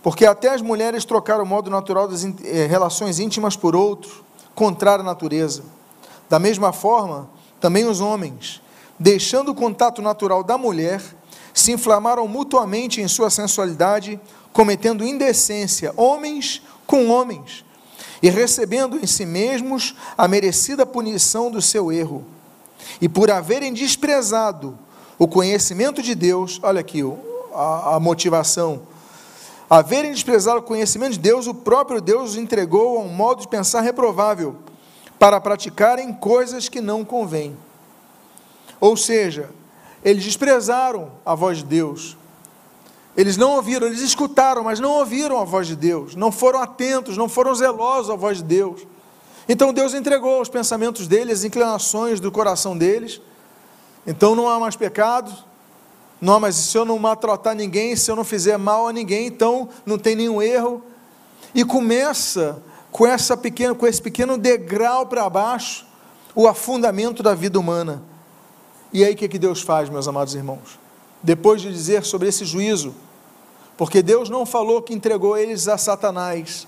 Porque 0.00 0.24
até 0.24 0.50
as 0.54 0.62
mulheres 0.62 1.04
trocaram 1.04 1.42
o 1.42 1.46
modo 1.46 1.68
natural 1.68 2.06
das 2.06 2.24
eh, 2.24 2.66
relações 2.68 3.18
íntimas 3.18 3.56
por 3.56 3.74
outro, 3.74 4.24
contrário 4.54 5.02
à 5.02 5.04
natureza. 5.04 5.64
Da 6.28 6.38
mesma 6.38 6.72
forma, 6.72 7.28
também 7.60 7.84
os 7.84 8.00
homens, 8.00 8.61
deixando 8.98 9.50
o 9.50 9.54
contato 9.54 10.00
natural 10.00 10.42
da 10.42 10.56
mulher, 10.56 11.02
se 11.54 11.72
inflamaram 11.72 12.26
mutuamente 12.26 13.00
em 13.00 13.08
sua 13.08 13.30
sensualidade, 13.30 14.20
cometendo 14.52 15.04
indecência, 15.04 15.92
homens 15.96 16.62
com 16.86 17.08
homens, 17.08 17.64
e 18.22 18.28
recebendo 18.28 18.96
em 18.96 19.06
si 19.06 19.26
mesmos 19.26 19.94
a 20.16 20.28
merecida 20.28 20.86
punição 20.86 21.50
do 21.50 21.60
seu 21.60 21.90
erro. 21.90 22.24
E 23.00 23.08
por 23.08 23.30
haverem 23.30 23.72
desprezado 23.72 24.78
o 25.18 25.26
conhecimento 25.26 26.02
de 26.02 26.14
Deus, 26.14 26.60
olha 26.62 26.80
aqui 26.80 27.02
a, 27.54 27.96
a 27.96 28.00
motivação, 28.00 28.82
haverem 29.68 30.12
desprezado 30.12 30.60
o 30.60 30.62
conhecimento 30.62 31.12
de 31.12 31.18
Deus, 31.18 31.46
o 31.46 31.54
próprio 31.54 32.00
Deus 32.00 32.30
os 32.30 32.36
entregou 32.36 32.98
a 32.98 33.00
um 33.00 33.08
modo 33.08 33.40
de 33.40 33.48
pensar 33.48 33.80
reprovável, 33.80 34.56
para 35.18 35.40
praticarem 35.40 36.12
coisas 36.12 36.68
que 36.68 36.80
não 36.80 37.04
convêm. 37.04 37.56
Ou 38.82 38.96
seja, 38.96 39.48
eles 40.04 40.24
desprezaram 40.24 41.12
a 41.24 41.36
voz 41.36 41.58
de 41.58 41.64
Deus. 41.66 42.16
Eles 43.16 43.36
não 43.36 43.52
ouviram, 43.52 43.86
eles 43.86 44.00
escutaram, 44.00 44.64
mas 44.64 44.80
não 44.80 44.90
ouviram 44.90 45.38
a 45.38 45.44
voz 45.44 45.68
de 45.68 45.76
Deus. 45.76 46.16
Não 46.16 46.32
foram 46.32 46.60
atentos, 46.60 47.16
não 47.16 47.28
foram 47.28 47.54
zelosos 47.54 48.10
à 48.10 48.16
voz 48.16 48.38
de 48.38 48.42
Deus. 48.42 48.84
Então 49.48 49.72
Deus 49.72 49.94
entregou 49.94 50.40
os 50.40 50.48
pensamentos 50.48 51.06
deles, 51.06 51.38
as 51.38 51.44
inclinações 51.44 52.18
do 52.18 52.32
coração 52.32 52.76
deles. 52.76 53.20
Então 54.04 54.34
não 54.34 54.48
há 54.48 54.58
mais 54.58 54.74
pecado. 54.74 55.32
Não, 56.20 56.40
mas 56.40 56.56
se 56.56 56.76
eu 56.76 56.84
não 56.84 56.98
maltratar 56.98 57.54
ninguém, 57.54 57.94
se 57.94 58.10
eu 58.10 58.16
não 58.16 58.24
fizer 58.24 58.56
mal 58.56 58.88
a 58.88 58.92
ninguém, 58.92 59.28
então 59.28 59.68
não 59.86 59.96
tem 59.96 60.16
nenhum 60.16 60.42
erro. 60.42 60.82
E 61.54 61.64
começa 61.64 62.60
com, 62.90 63.06
essa 63.06 63.36
com 63.78 63.86
esse 63.86 64.02
pequeno 64.02 64.36
degrau 64.36 65.06
para 65.06 65.30
baixo 65.30 65.86
o 66.34 66.48
afundamento 66.48 67.22
da 67.22 67.32
vida 67.32 67.60
humana. 67.60 68.10
E 68.92 69.04
aí 69.04 69.14
o 69.14 69.16
que, 69.16 69.28
que 69.28 69.38
Deus 69.38 69.62
faz, 69.62 69.88
meus 69.88 70.06
amados 70.06 70.34
irmãos? 70.34 70.78
Depois 71.22 71.62
de 71.62 71.72
dizer 71.72 72.04
sobre 72.04 72.28
esse 72.28 72.44
juízo, 72.44 72.94
porque 73.76 74.02
Deus 74.02 74.28
não 74.28 74.44
falou 74.44 74.82
que 74.82 74.92
entregou 74.92 75.36
eles 75.36 75.66
a 75.66 75.78
Satanás. 75.78 76.66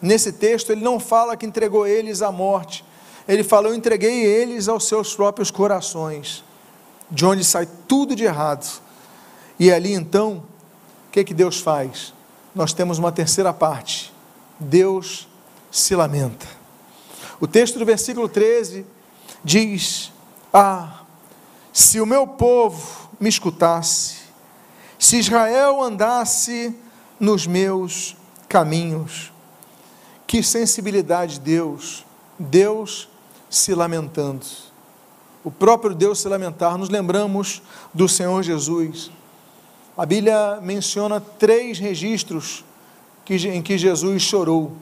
Nesse 0.00 0.32
texto, 0.32 0.70
ele 0.70 0.82
não 0.82 1.00
fala 1.00 1.36
que 1.36 1.46
entregou 1.46 1.86
eles 1.86 2.22
à 2.22 2.30
morte. 2.30 2.84
Ele 3.26 3.42
falou: 3.42 3.72
Eu 3.72 3.76
entreguei 3.76 4.24
eles 4.24 4.68
aos 4.68 4.86
seus 4.86 5.14
próprios 5.14 5.50
corações, 5.50 6.44
de 7.10 7.24
onde 7.26 7.44
sai 7.44 7.66
tudo 7.88 8.14
de 8.14 8.24
errado. 8.24 8.80
E 9.58 9.72
ali 9.72 9.92
então, 9.92 10.42
o 11.08 11.10
que, 11.10 11.24
que 11.24 11.34
Deus 11.34 11.60
faz? 11.60 12.14
Nós 12.54 12.72
temos 12.72 12.98
uma 12.98 13.10
terceira 13.10 13.52
parte. 13.52 14.12
Deus 14.60 15.26
se 15.70 15.94
lamenta. 15.94 16.46
O 17.40 17.46
texto 17.46 17.78
do 17.78 17.84
versículo 17.84 18.28
13 18.28 18.86
diz: 19.42 20.12
Ah, 20.52 21.00
se 21.76 22.00
o 22.00 22.06
meu 22.06 22.26
povo 22.26 23.10
me 23.20 23.28
escutasse, 23.28 24.16
se 24.98 25.18
Israel 25.18 25.82
andasse 25.82 26.74
nos 27.20 27.46
meus 27.46 28.16
caminhos, 28.48 29.30
que 30.26 30.42
sensibilidade 30.42 31.34
de 31.34 31.40
Deus, 31.40 32.02
Deus 32.38 33.10
se 33.50 33.74
lamentando. 33.74 34.46
O 35.44 35.50
próprio 35.50 35.94
Deus 35.94 36.18
se 36.18 36.28
lamentar, 36.30 36.78
nos 36.78 36.88
lembramos 36.88 37.60
do 37.92 38.08
Senhor 38.08 38.42
Jesus. 38.42 39.10
A 39.98 40.06
Bíblia 40.06 40.58
menciona 40.62 41.20
três 41.20 41.78
registros 41.78 42.64
em 43.28 43.60
que 43.60 43.76
Jesus 43.76 44.22
chorou. 44.22 44.72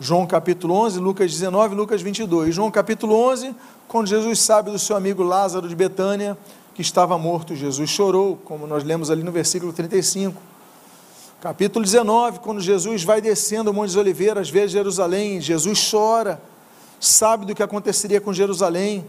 João 0.00 0.24
capítulo 0.28 0.74
11, 0.74 1.00
Lucas 1.00 1.32
19, 1.32 1.74
Lucas 1.74 2.00
22. 2.00 2.54
João 2.54 2.70
capítulo 2.70 3.16
11, 3.16 3.52
quando 3.88 4.06
Jesus 4.06 4.38
sabe 4.38 4.70
do 4.70 4.78
seu 4.78 4.96
amigo 4.96 5.24
Lázaro 5.24 5.68
de 5.68 5.74
Betânia, 5.74 6.38
que 6.72 6.82
estava 6.82 7.18
morto, 7.18 7.56
Jesus 7.56 7.90
chorou, 7.90 8.36
como 8.44 8.64
nós 8.64 8.84
lemos 8.84 9.10
ali 9.10 9.24
no 9.24 9.32
versículo 9.32 9.72
35. 9.72 10.40
Capítulo 11.40 11.84
19, 11.84 12.38
quando 12.38 12.60
Jesus 12.60 13.02
vai 13.02 13.20
descendo 13.20 13.72
o 13.72 13.74
Monte 13.74 13.88
das 13.88 13.96
Oliveiras, 13.96 14.48
vê 14.48 14.68
Jerusalém, 14.68 15.40
Jesus 15.40 15.90
chora, 15.90 16.40
sabe 17.00 17.44
do 17.44 17.54
que 17.54 17.62
aconteceria 17.62 18.20
com 18.20 18.32
Jerusalém. 18.32 19.04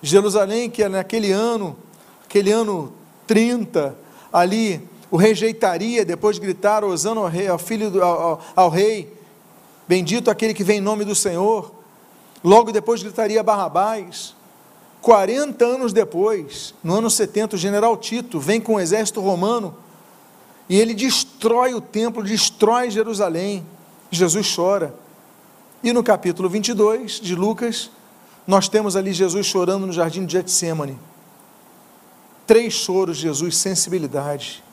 Jerusalém, 0.00 0.70
que 0.70 0.88
naquele 0.88 1.30
ano, 1.30 1.76
aquele 2.24 2.50
ano 2.50 2.90
30, 3.26 3.94
ali, 4.32 4.80
o 5.10 5.18
rejeitaria, 5.18 6.06
depois 6.06 6.36
de 6.36 6.42
gritar, 6.42 6.84
osando 6.84 7.20
ao, 7.20 7.30
ao 7.50 7.58
filho 7.58 8.02
ao, 8.02 8.40
ao 8.56 8.70
rei, 8.70 9.20
bendito 9.92 10.30
aquele 10.30 10.54
que 10.54 10.64
vem 10.64 10.78
em 10.78 10.80
nome 10.80 11.04
do 11.04 11.14
Senhor. 11.14 11.70
Logo 12.42 12.72
depois 12.72 13.02
gritaria 13.02 13.42
Barrabás. 13.42 14.34
40 15.02 15.62
anos 15.62 15.92
depois, 15.92 16.74
no 16.82 16.94
ano 16.94 17.10
70, 17.10 17.56
o 17.56 17.58
general 17.58 17.94
Tito 17.98 18.40
vem 18.40 18.58
com 18.58 18.76
o 18.76 18.80
exército 18.80 19.20
romano 19.20 19.76
e 20.66 20.80
ele 20.80 20.94
destrói 20.94 21.74
o 21.74 21.80
templo, 21.80 22.22
destrói 22.22 22.90
Jerusalém. 22.90 23.66
Jesus 24.10 24.54
chora. 24.54 24.94
E 25.82 25.92
no 25.92 26.02
capítulo 26.02 26.48
22 26.48 27.20
de 27.20 27.34
Lucas, 27.34 27.90
nós 28.46 28.70
temos 28.70 28.96
ali 28.96 29.12
Jesus 29.12 29.44
chorando 29.44 29.86
no 29.86 29.92
jardim 29.92 30.24
de 30.24 30.32
Getsemane. 30.32 30.98
Três 32.46 32.72
choros 32.72 33.18
Jesus, 33.18 33.58
sensibilidade. 33.58 34.64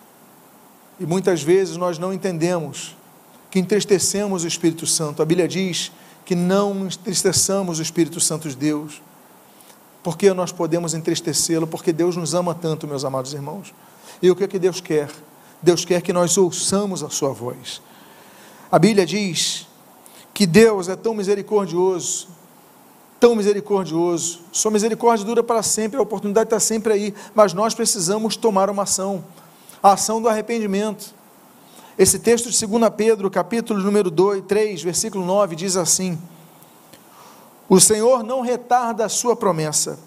E 0.97 1.05
muitas 1.05 1.43
vezes 1.43 1.75
nós 1.75 1.97
não 1.97 2.13
entendemos 2.13 2.95
que 3.49 3.59
entristecemos 3.59 4.43
o 4.43 4.47
Espírito 4.47 4.85
Santo. 4.85 5.21
A 5.21 5.25
Bíblia 5.25 5.47
diz 5.47 5.91
que 6.25 6.35
não 6.35 6.85
entristeçamos 6.85 7.79
o 7.79 7.81
Espírito 7.81 8.19
Santo 8.19 8.47
de 8.47 8.55
Deus. 8.55 9.01
Porque 10.03 10.31
nós 10.33 10.51
podemos 10.51 10.93
entristecê-lo? 10.93 11.67
Porque 11.67 11.91
Deus 11.91 12.15
nos 12.15 12.33
ama 12.33 12.53
tanto, 12.55 12.87
meus 12.87 13.03
amados 13.03 13.33
irmãos. 13.33 13.73
E 14.21 14.29
o 14.29 14.35
que 14.35 14.43
é 14.43 14.47
que 14.47 14.59
Deus 14.59 14.79
quer? 14.79 15.09
Deus 15.61 15.83
quer 15.83 16.01
que 16.01 16.13
nós 16.13 16.37
ouçamos 16.37 17.03
a 17.03 17.09
sua 17.09 17.33
voz. 17.33 17.81
A 18.71 18.77
Bíblia 18.77 19.05
diz 19.05 19.67
que 20.33 20.45
Deus 20.45 20.87
é 20.87 20.95
tão 20.95 21.13
misericordioso, 21.13 22.27
tão 23.19 23.35
misericordioso. 23.35 24.39
Sua 24.51 24.71
misericórdia 24.71 25.25
dura 25.25 25.43
para 25.43 25.61
sempre, 25.61 25.99
a 25.99 26.01
oportunidade 26.01 26.47
está 26.47 26.59
sempre 26.59 26.93
aí, 26.93 27.13
mas 27.35 27.53
nós 27.53 27.73
precisamos 27.73 28.37
tomar 28.37 28.69
uma 28.69 28.83
ação, 28.83 29.23
a 29.83 29.93
ação 29.93 30.21
do 30.21 30.29
arrependimento. 30.29 31.13
Esse 31.99 32.17
texto 32.17 32.49
de 32.49 32.65
2 32.65 32.93
Pedro, 32.95 33.29
capítulo 33.29 33.83
número 33.83 34.09
2, 34.09 34.45
3, 34.47 34.81
versículo 34.81 35.25
9, 35.25 35.53
diz 35.53 35.75
assim: 35.75 36.17
O 37.67 37.77
Senhor 37.77 38.23
não 38.23 38.39
retarda 38.39 39.03
a 39.03 39.09
sua 39.09 39.35
promessa, 39.35 39.99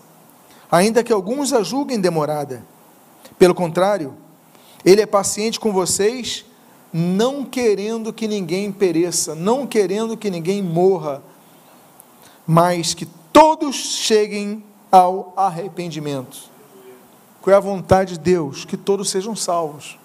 ainda 0.71 1.05
que 1.05 1.13
alguns 1.13 1.53
a 1.53 1.63
julguem 1.63 2.01
demorada. 2.01 2.65
Pelo 3.39 3.55
contrário, 3.55 4.15
Ele 4.83 5.03
é 5.03 5.07
paciente 5.07 5.61
com 5.61 5.71
vocês, 5.71 6.47
não 6.91 7.45
querendo 7.45 8.11
que 8.11 8.27
ninguém 8.27 8.73
pereça, 8.73 9.35
não 9.35 9.67
querendo 9.67 10.17
que 10.17 10.31
ninguém 10.31 10.63
morra, 10.63 11.23
mas 12.47 12.95
que 12.95 13.05
todos 13.31 13.77
cheguem 13.77 14.65
ao 14.91 15.35
arrependimento. 15.37 16.51
Qual 17.43 17.53
é 17.53 17.57
a 17.59 17.61
vontade 17.61 18.15
de 18.15 18.21
Deus? 18.21 18.65
Que 18.65 18.79
todos 18.79 19.11
sejam 19.11 19.37
salvos. 19.37 20.01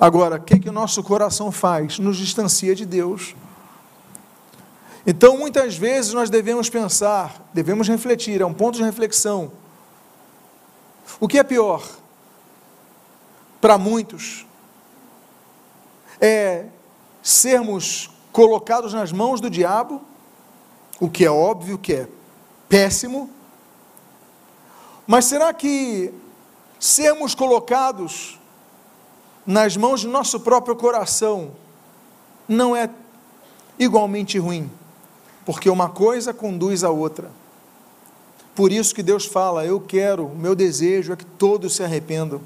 Agora, 0.00 0.36
o 0.36 0.40
que, 0.40 0.58
que 0.58 0.68
o 0.70 0.72
nosso 0.72 1.02
coração 1.02 1.52
faz? 1.52 1.98
Nos 1.98 2.16
distancia 2.16 2.74
de 2.74 2.86
Deus. 2.86 3.34
Então, 5.06 5.36
muitas 5.36 5.76
vezes 5.76 6.14
nós 6.14 6.30
devemos 6.30 6.70
pensar, 6.70 7.50
devemos 7.52 7.86
refletir, 7.86 8.40
é 8.40 8.46
um 8.46 8.54
ponto 8.54 8.78
de 8.78 8.82
reflexão. 8.82 9.52
O 11.20 11.28
que 11.28 11.38
é 11.38 11.42
pior? 11.42 11.86
Para 13.60 13.76
muitos, 13.76 14.46
é 16.18 16.64
sermos 17.22 18.10
colocados 18.32 18.94
nas 18.94 19.12
mãos 19.12 19.38
do 19.38 19.50
diabo, 19.50 20.00
o 20.98 21.10
que 21.10 21.26
é 21.26 21.30
óbvio 21.30 21.76
que 21.76 21.92
é 21.92 22.08
péssimo, 22.70 23.28
mas 25.06 25.26
será 25.26 25.52
que 25.52 26.14
sermos 26.78 27.34
colocados 27.34 28.39
nas 29.50 29.76
mãos 29.76 30.02
de 30.02 30.06
nosso 30.06 30.38
próprio 30.38 30.76
coração 30.76 31.50
não 32.48 32.76
é 32.76 32.88
igualmente 33.78 34.38
ruim, 34.38 34.70
porque 35.44 35.68
uma 35.68 35.88
coisa 35.88 36.32
conduz 36.32 36.84
a 36.84 36.90
outra. 36.90 37.30
Por 38.54 38.70
isso 38.70 38.94
que 38.94 39.02
Deus 39.02 39.24
fala: 39.24 39.64
Eu 39.64 39.80
quero, 39.80 40.26
o 40.26 40.36
meu 40.36 40.54
desejo 40.54 41.12
é 41.12 41.16
que 41.16 41.24
todos 41.24 41.74
se 41.74 41.82
arrependam, 41.82 42.40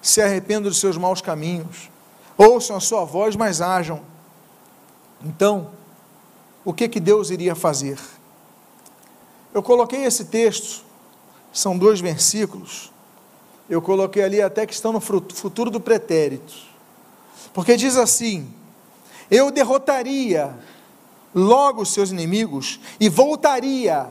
se 0.00 0.22
arrependam 0.22 0.70
dos 0.70 0.78
seus 0.78 0.96
maus 0.96 1.20
caminhos, 1.20 1.90
ouçam 2.38 2.76
a 2.76 2.80
sua 2.80 3.04
voz, 3.04 3.36
mas 3.36 3.60
ajam. 3.60 4.00
Então, 5.22 5.70
o 6.64 6.72
que 6.72 6.88
que 6.88 7.00
Deus 7.00 7.30
iria 7.30 7.54
fazer? 7.54 7.98
Eu 9.52 9.62
coloquei 9.62 10.04
esse 10.04 10.24
texto, 10.26 10.82
são 11.52 11.76
dois 11.76 12.00
versículos, 12.00 12.91
eu 13.72 13.80
coloquei 13.80 14.22
ali 14.22 14.42
até 14.42 14.66
que 14.66 14.74
estão 14.74 14.92
no 14.92 15.00
futuro 15.00 15.70
do 15.70 15.80
pretérito. 15.80 16.52
Porque 17.54 17.74
diz 17.74 17.96
assim: 17.96 18.52
Eu 19.30 19.50
derrotaria 19.50 20.54
logo 21.34 21.80
os 21.80 21.90
seus 21.90 22.10
inimigos 22.10 22.78
e 23.00 23.08
voltaria 23.08 24.10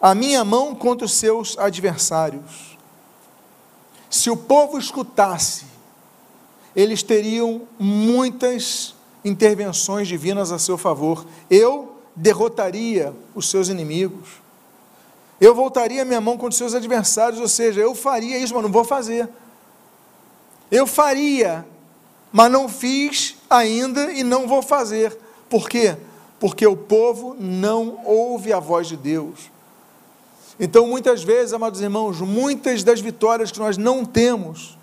a 0.00 0.14
minha 0.14 0.42
mão 0.42 0.74
contra 0.74 1.04
os 1.04 1.12
seus 1.12 1.58
adversários. 1.58 2.78
Se 4.08 4.30
o 4.30 4.38
povo 4.38 4.78
escutasse, 4.78 5.66
eles 6.74 7.02
teriam 7.02 7.68
muitas 7.78 8.94
intervenções 9.22 10.08
divinas 10.08 10.50
a 10.50 10.58
seu 10.58 10.78
favor. 10.78 11.26
Eu 11.50 11.94
derrotaria 12.16 13.12
os 13.34 13.50
seus 13.50 13.68
inimigos. 13.68 14.41
Eu 15.42 15.56
voltaria 15.56 16.04
minha 16.04 16.20
mão 16.20 16.34
contra 16.34 16.50
os 16.50 16.56
seus 16.56 16.72
adversários, 16.72 17.40
ou 17.40 17.48
seja, 17.48 17.80
eu 17.80 17.96
faria 17.96 18.38
isso, 18.38 18.54
mas 18.54 18.62
não 18.62 18.70
vou 18.70 18.84
fazer. 18.84 19.28
Eu 20.70 20.86
faria, 20.86 21.66
mas 22.30 22.48
não 22.48 22.68
fiz 22.68 23.34
ainda 23.50 24.12
e 24.12 24.22
não 24.22 24.46
vou 24.46 24.62
fazer. 24.62 25.18
Por 25.50 25.68
quê? 25.68 25.96
Porque 26.38 26.64
o 26.64 26.76
povo 26.76 27.34
não 27.40 27.98
ouve 28.04 28.52
a 28.52 28.60
voz 28.60 28.86
de 28.86 28.96
Deus. 28.96 29.50
Então, 30.60 30.86
muitas 30.86 31.24
vezes, 31.24 31.52
amados 31.52 31.80
irmãos, 31.80 32.20
muitas 32.20 32.84
das 32.84 33.00
vitórias 33.00 33.50
que 33.50 33.58
nós 33.58 33.76
não 33.76 34.04
temos, 34.04 34.78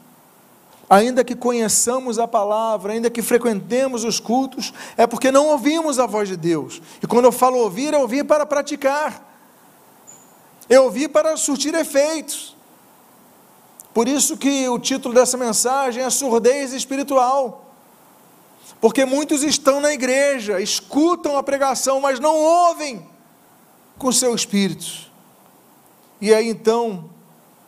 ainda 0.89 1.23
que 1.23 1.37
conheçamos 1.37 2.19
a 2.19 2.27
palavra, 2.27 2.91
ainda 2.91 3.09
que 3.09 3.21
frequentemos 3.21 4.03
os 4.03 4.19
cultos, 4.19 4.73
é 4.97 5.07
porque 5.07 5.31
não 5.31 5.47
ouvimos 5.47 5.99
a 5.99 6.05
voz 6.05 6.27
de 6.27 6.35
Deus. 6.35 6.81
E 7.01 7.07
quando 7.07 7.23
eu 7.23 7.31
falo 7.31 7.59
ouvir, 7.59 7.93
é 7.93 7.97
ouvir 7.97 8.25
para 8.25 8.45
praticar. 8.45 9.28
Eu 10.69 10.83
ouvi 10.83 11.07
para 11.07 11.35
surtir 11.35 11.73
efeitos. 11.73 12.55
Por 13.93 14.07
isso 14.07 14.37
que 14.37 14.69
o 14.69 14.77
título 14.77 15.15
dessa 15.15 15.35
mensagem 15.35 16.03
é 16.03 16.09
surdez 16.09 16.73
espiritual. 16.73 17.65
Porque 18.79 19.03
muitos 19.03 19.43
estão 19.43 19.81
na 19.81 19.91
igreja, 19.91 20.61
escutam 20.61 21.37
a 21.37 21.43
pregação, 21.43 21.99
mas 21.99 22.19
não 22.19 22.35
ouvem 22.35 23.05
com 23.97 24.11
seu 24.11 24.33
espírito. 24.33 25.09
E 26.21 26.33
aí 26.33 26.47
então, 26.47 27.09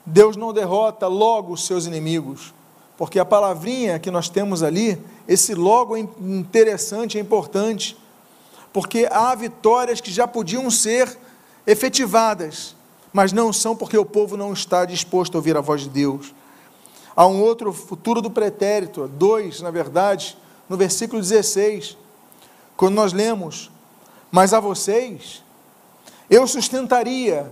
Deus 0.05 0.37
não 0.37 0.53
derrota 0.53 1.07
logo 1.07 1.53
os 1.53 1.65
seus 1.65 1.85
inimigos, 1.85 2.53
porque 2.97 3.19
a 3.19 3.25
palavrinha 3.25 3.99
que 3.99 4.11
nós 4.11 4.29
temos 4.29 4.63
ali, 4.63 5.01
esse 5.27 5.53
logo 5.53 5.97
é 5.97 5.99
interessante, 5.99 7.17
é 7.17 7.21
importante, 7.21 7.97
porque 8.71 9.07
há 9.11 9.33
vitórias 9.35 9.99
que 9.99 10.11
já 10.11 10.27
podiam 10.27 10.69
ser 10.69 11.17
efetivadas, 11.67 12.75
mas 13.13 13.31
não 13.31 13.51
são 13.51 13.75
porque 13.75 13.97
o 13.97 14.05
povo 14.05 14.37
não 14.37 14.53
está 14.53 14.85
disposto 14.85 15.35
a 15.35 15.37
ouvir 15.37 15.57
a 15.57 15.61
voz 15.61 15.81
de 15.81 15.89
Deus. 15.89 16.33
Há 17.15 17.27
um 17.27 17.41
outro 17.41 17.73
futuro 17.73 18.21
do 18.21 18.31
pretérito, 18.31 19.07
dois, 19.07 19.61
na 19.61 19.69
verdade, 19.69 20.37
no 20.69 20.77
versículo 20.77 21.21
16, 21.21 21.97
quando 22.77 22.95
nós 22.95 23.11
lemos: 23.11 23.69
Mas 24.31 24.53
a 24.53 24.59
vocês 24.59 25.43
eu 26.29 26.47
sustentaria 26.47 27.51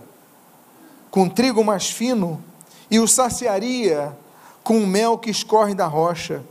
com 1.11 1.27
trigo 1.27 1.63
mais 1.63 1.89
fino 1.89 2.41
e 2.89 2.99
o 2.99 3.07
saciaria 3.07 4.17
com 4.63 4.77
o 4.77 4.87
mel 4.87 5.17
que 5.17 5.29
escorre 5.29 5.75
da 5.75 5.85
rocha. 5.85 6.41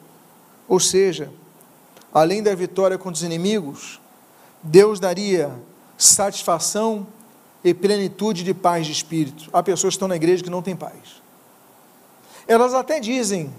Ou 0.69 0.79
seja, 0.79 1.33
além 2.13 2.43
da 2.43 2.55
vitória 2.55 2.99
contra 2.99 3.17
os 3.17 3.23
inimigos, 3.23 3.99
Deus 4.63 5.01
daria 5.01 5.51
satisfação 5.97 7.07
e 7.63 7.75
plenitude 7.75 8.45
de 8.45 8.55
paz 8.55 8.87
de 8.87 8.93
espírito. 8.93 9.49
Há 9.53 9.63
pessoas 9.63 9.95
que 9.95 9.97
estão 9.97 10.09
na 10.09 10.17
igreja 10.17 10.43
que 10.43 10.51
não 10.51 10.63
têm 10.63 10.77
paz. 10.77 11.23
Elas 12.47 12.73
até 12.75 13.01
dizem 13.01 13.53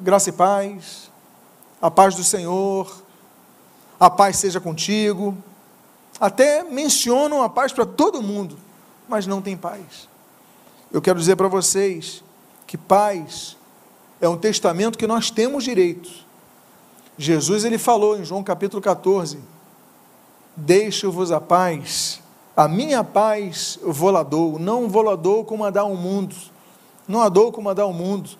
graça 0.00 0.30
e 0.30 0.32
paz, 0.32 1.10
a 1.80 1.90
paz 1.90 2.14
do 2.14 2.24
Senhor, 2.24 3.02
a 3.98 4.10
paz 4.10 4.36
seja 4.36 4.60
contigo, 4.60 5.36
até 6.18 6.62
mencionam 6.62 7.42
a 7.42 7.48
paz 7.48 7.72
para 7.72 7.86
todo 7.86 8.22
mundo, 8.22 8.58
mas 9.08 9.26
não 9.26 9.42
tem 9.42 9.56
paz. 9.56 10.08
Eu 10.90 11.02
quero 11.02 11.18
dizer 11.18 11.36
para 11.36 11.48
vocês 11.48 12.22
que 12.66 12.78
paz 12.78 13.56
é 14.20 14.28
um 14.28 14.36
testamento 14.36 14.98
que 14.98 15.06
nós 15.06 15.30
temos 15.30 15.64
direito. 15.64 16.10
Jesus 17.18 17.64
ele 17.64 17.78
falou 17.78 18.18
em 18.18 18.24
João 18.24 18.42
capítulo 18.42 18.80
14: 18.80 19.38
Deixo-vos 20.56 21.32
a 21.32 21.40
paz, 21.40 22.21
a 22.56 22.68
minha 22.68 23.02
paz 23.02 23.78
vou 23.82 24.10
lá 24.10 24.22
dou, 24.22 24.58
não 24.58 24.88
vou 24.88 25.02
lá 25.02 25.16
dou 25.16 25.44
como 25.44 25.64
a 25.64 25.70
dá 25.70 25.84
o 25.84 25.96
mundo, 25.96 26.34
não 27.08 27.22
a 27.22 27.28
dou 27.28 27.50
como 27.50 27.70
a 27.70 27.74
dá 27.74 27.86
o 27.86 27.92
mundo. 27.92 28.30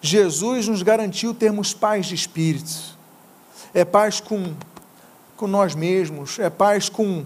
Jesus 0.00 0.68
nos 0.68 0.82
garantiu 0.82 1.34
termos 1.34 1.74
paz 1.74 2.06
de 2.06 2.14
espírito, 2.14 2.96
é 3.74 3.84
paz 3.84 4.20
com, 4.20 4.54
com 5.36 5.46
nós 5.46 5.74
mesmos, 5.74 6.38
é 6.38 6.48
paz 6.48 6.88
com, 6.88 7.24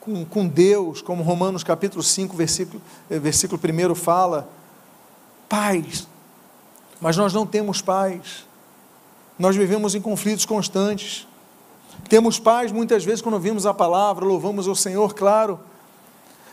com, 0.00 0.24
com 0.24 0.46
Deus, 0.46 1.00
como 1.00 1.22
Romanos 1.22 1.62
capítulo 1.62 2.02
5, 2.02 2.36
versículo, 2.36 2.82
eh, 3.08 3.18
versículo 3.18 3.60
1 3.62 3.94
fala, 3.94 4.48
paz, 5.48 6.08
mas 7.00 7.16
nós 7.16 7.32
não 7.32 7.46
temos 7.46 7.80
paz, 7.80 8.44
nós 9.38 9.54
vivemos 9.54 9.94
em 9.94 10.00
conflitos 10.00 10.44
constantes, 10.44 11.28
temos 12.08 12.38
paz 12.38 12.70
muitas 12.72 13.04
vezes 13.04 13.20
quando 13.20 13.34
ouvimos 13.34 13.66
a 13.66 13.74
palavra, 13.74 14.24
louvamos 14.24 14.68
ao 14.68 14.74
Senhor, 14.74 15.14
claro. 15.14 15.58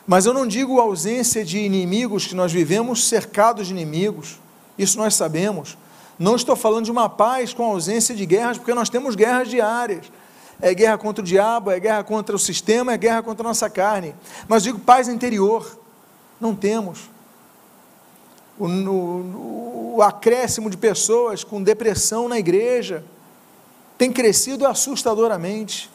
Mas 0.07 0.25
eu 0.25 0.33
não 0.33 0.47
digo 0.47 0.79
ausência 0.79 1.45
de 1.45 1.59
inimigos, 1.59 2.27
que 2.27 2.35
nós 2.35 2.51
vivemos 2.51 3.07
cercados 3.07 3.67
de 3.67 3.73
inimigos. 3.73 4.39
Isso 4.77 4.97
nós 4.97 5.13
sabemos. 5.13 5.77
Não 6.17 6.35
estou 6.35 6.55
falando 6.55 6.85
de 6.85 6.91
uma 6.91 7.09
paz 7.09 7.53
com 7.53 7.63
ausência 7.63 8.15
de 8.15 8.25
guerras, 8.25 8.57
porque 8.57 8.73
nós 8.73 8.89
temos 8.89 9.15
guerras 9.15 9.47
diárias. 9.49 10.11
É 10.61 10.73
guerra 10.73 10.97
contra 10.97 11.23
o 11.23 11.25
diabo, 11.25 11.71
é 11.71 11.79
guerra 11.79 12.03
contra 12.03 12.35
o 12.35 12.39
sistema, 12.39 12.93
é 12.93 12.97
guerra 12.97 13.23
contra 13.23 13.45
a 13.45 13.49
nossa 13.49 13.69
carne. 13.69 14.15
Mas 14.47 14.63
digo 14.63 14.79
paz 14.79 15.07
interior. 15.07 15.79
Não 16.39 16.55
temos. 16.55 17.09
O, 18.57 18.67
o, 18.67 19.93
o 19.97 20.01
acréscimo 20.01 20.69
de 20.69 20.77
pessoas 20.77 21.43
com 21.43 21.61
depressão 21.61 22.27
na 22.27 22.37
igreja 22.37 23.03
tem 24.01 24.11
crescido 24.11 24.65
assustadoramente, 24.65 25.87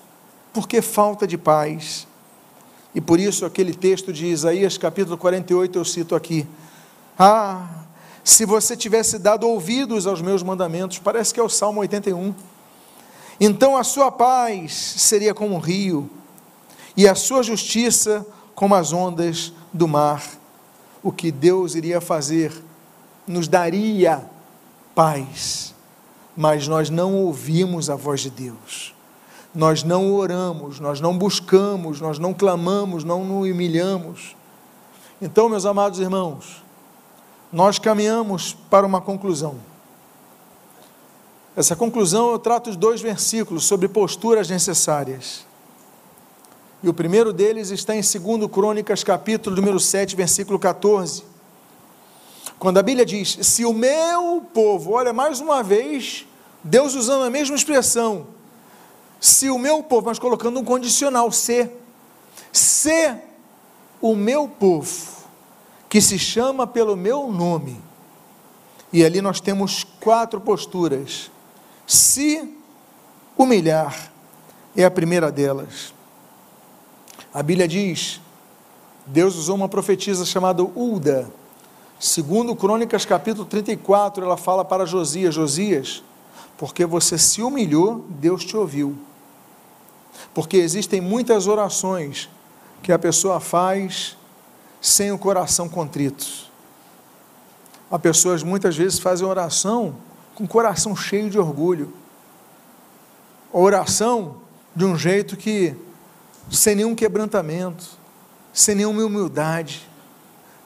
porque 0.52 0.80
falta 0.80 1.26
de 1.26 1.36
paz. 1.36 2.06
E 2.94 3.00
por 3.00 3.18
isso 3.18 3.44
aquele 3.44 3.74
texto 3.74 4.12
de 4.12 4.26
Isaías 4.26 4.78
capítulo 4.78 5.18
48 5.18 5.76
eu 5.76 5.84
cito 5.84 6.14
aqui. 6.14 6.46
Ah, 7.18 7.68
se 8.22 8.44
você 8.44 8.76
tivesse 8.76 9.18
dado 9.18 9.48
ouvidos 9.48 10.06
aos 10.06 10.22
meus 10.22 10.40
mandamentos, 10.44 11.00
parece 11.00 11.34
que 11.34 11.40
é 11.40 11.42
o 11.42 11.48
Salmo 11.48 11.80
81. 11.80 12.32
Então 13.40 13.76
a 13.76 13.82
sua 13.82 14.12
paz 14.12 14.72
seria 14.72 15.34
como 15.34 15.56
um 15.56 15.58
rio, 15.58 16.08
e 16.96 17.08
a 17.08 17.16
sua 17.16 17.42
justiça 17.42 18.24
como 18.54 18.76
as 18.76 18.92
ondas 18.92 19.52
do 19.72 19.88
mar. 19.88 20.22
O 21.02 21.10
que 21.10 21.32
Deus 21.32 21.74
iria 21.74 22.00
fazer 22.00 22.52
nos 23.26 23.48
daria 23.48 24.24
paz 24.94 25.74
mas 26.36 26.68
nós 26.68 26.90
não 26.90 27.14
ouvimos 27.14 27.88
a 27.88 27.96
voz 27.96 28.20
de 28.20 28.30
Deus. 28.30 28.94
Nós 29.54 29.82
não 29.82 30.12
oramos, 30.12 30.78
nós 30.78 31.00
não 31.00 31.16
buscamos, 31.16 32.00
nós 32.00 32.18
não 32.18 32.34
clamamos, 32.34 33.04
não 33.04 33.24
nos 33.24 33.50
humilhamos. 33.50 34.36
Então, 35.20 35.48
meus 35.48 35.64
amados 35.64 35.98
irmãos, 35.98 36.62
nós 37.50 37.78
caminhamos 37.78 38.52
para 38.68 38.86
uma 38.86 39.00
conclusão. 39.00 39.56
Essa 41.56 41.74
conclusão 41.74 42.32
eu 42.32 42.38
trato 42.38 42.68
os 42.68 42.76
dois 42.76 43.00
versículos 43.00 43.64
sobre 43.64 43.88
posturas 43.88 44.50
necessárias. 44.50 45.46
E 46.82 46.88
o 46.88 46.92
primeiro 46.92 47.32
deles 47.32 47.70
está 47.70 47.96
em 47.96 48.02
2 48.02 48.50
Crônicas, 48.52 49.02
capítulo 49.02 49.56
número 49.56 49.80
7, 49.80 50.14
versículo 50.14 50.58
14 50.58 51.36
quando 52.58 52.78
a 52.78 52.82
Bíblia 52.82 53.04
diz: 53.04 53.38
Se 53.42 53.64
o 53.64 53.72
meu 53.72 54.44
povo, 54.52 54.92
olha 54.92 55.12
mais 55.12 55.40
uma 55.40 55.62
vez, 55.62 56.25
Deus 56.66 56.94
usando 56.94 57.24
a 57.24 57.30
mesma 57.30 57.54
expressão, 57.54 58.26
se 59.20 59.48
o 59.48 59.58
meu 59.58 59.82
povo, 59.82 60.06
mas 60.06 60.18
colocando 60.18 60.58
um 60.58 60.64
condicional, 60.64 61.30
se, 61.30 61.70
se 62.52 63.16
o 64.00 64.16
meu 64.16 64.48
povo, 64.48 65.16
que 65.88 66.00
se 66.00 66.18
chama 66.18 66.66
pelo 66.66 66.96
meu 66.96 67.30
nome, 67.30 67.80
e 68.92 69.04
ali 69.04 69.22
nós 69.22 69.40
temos 69.40 69.84
quatro 70.00 70.40
posturas, 70.40 71.30
se 71.86 72.56
humilhar, 73.38 74.10
é 74.76 74.84
a 74.84 74.90
primeira 74.90 75.30
delas. 75.30 75.94
A 77.32 77.42
Bíblia 77.42 77.68
diz, 77.68 78.20
Deus 79.06 79.36
usou 79.36 79.54
uma 79.54 79.68
profetisa 79.68 80.24
chamada 80.24 80.64
Ulda, 80.64 81.30
Segundo 81.98 82.54
Crônicas 82.54 83.06
capítulo 83.06 83.46
34, 83.46 84.22
ela 84.22 84.36
fala 84.36 84.62
para 84.62 84.84
Josias, 84.84 85.34
Josias, 85.34 86.02
porque 86.58 86.86
você 86.86 87.18
se 87.18 87.42
humilhou, 87.42 88.04
Deus 88.08 88.44
te 88.44 88.56
ouviu. 88.56 88.96
Porque 90.34 90.56
existem 90.56 91.00
muitas 91.00 91.46
orações 91.46 92.28
que 92.82 92.92
a 92.92 92.98
pessoa 92.98 93.40
faz 93.40 94.16
sem 94.80 95.12
o 95.12 95.18
coração 95.18 95.68
contrito. 95.68 96.46
Há 97.90 97.98
pessoas 97.98 98.42
muitas 98.42 98.76
vezes 98.76 98.98
fazem 98.98 99.26
oração 99.26 99.96
com 100.34 100.44
o 100.44 100.48
coração 100.48 100.96
cheio 100.96 101.30
de 101.30 101.38
orgulho. 101.38 101.92
Oração 103.52 104.36
de 104.74 104.84
um 104.84 104.96
jeito 104.96 105.36
que 105.36 105.74
sem 106.50 106.74
nenhum 106.74 106.94
quebrantamento, 106.94 107.84
sem 108.52 108.74
nenhuma 108.74 109.04
humildade. 109.04 109.88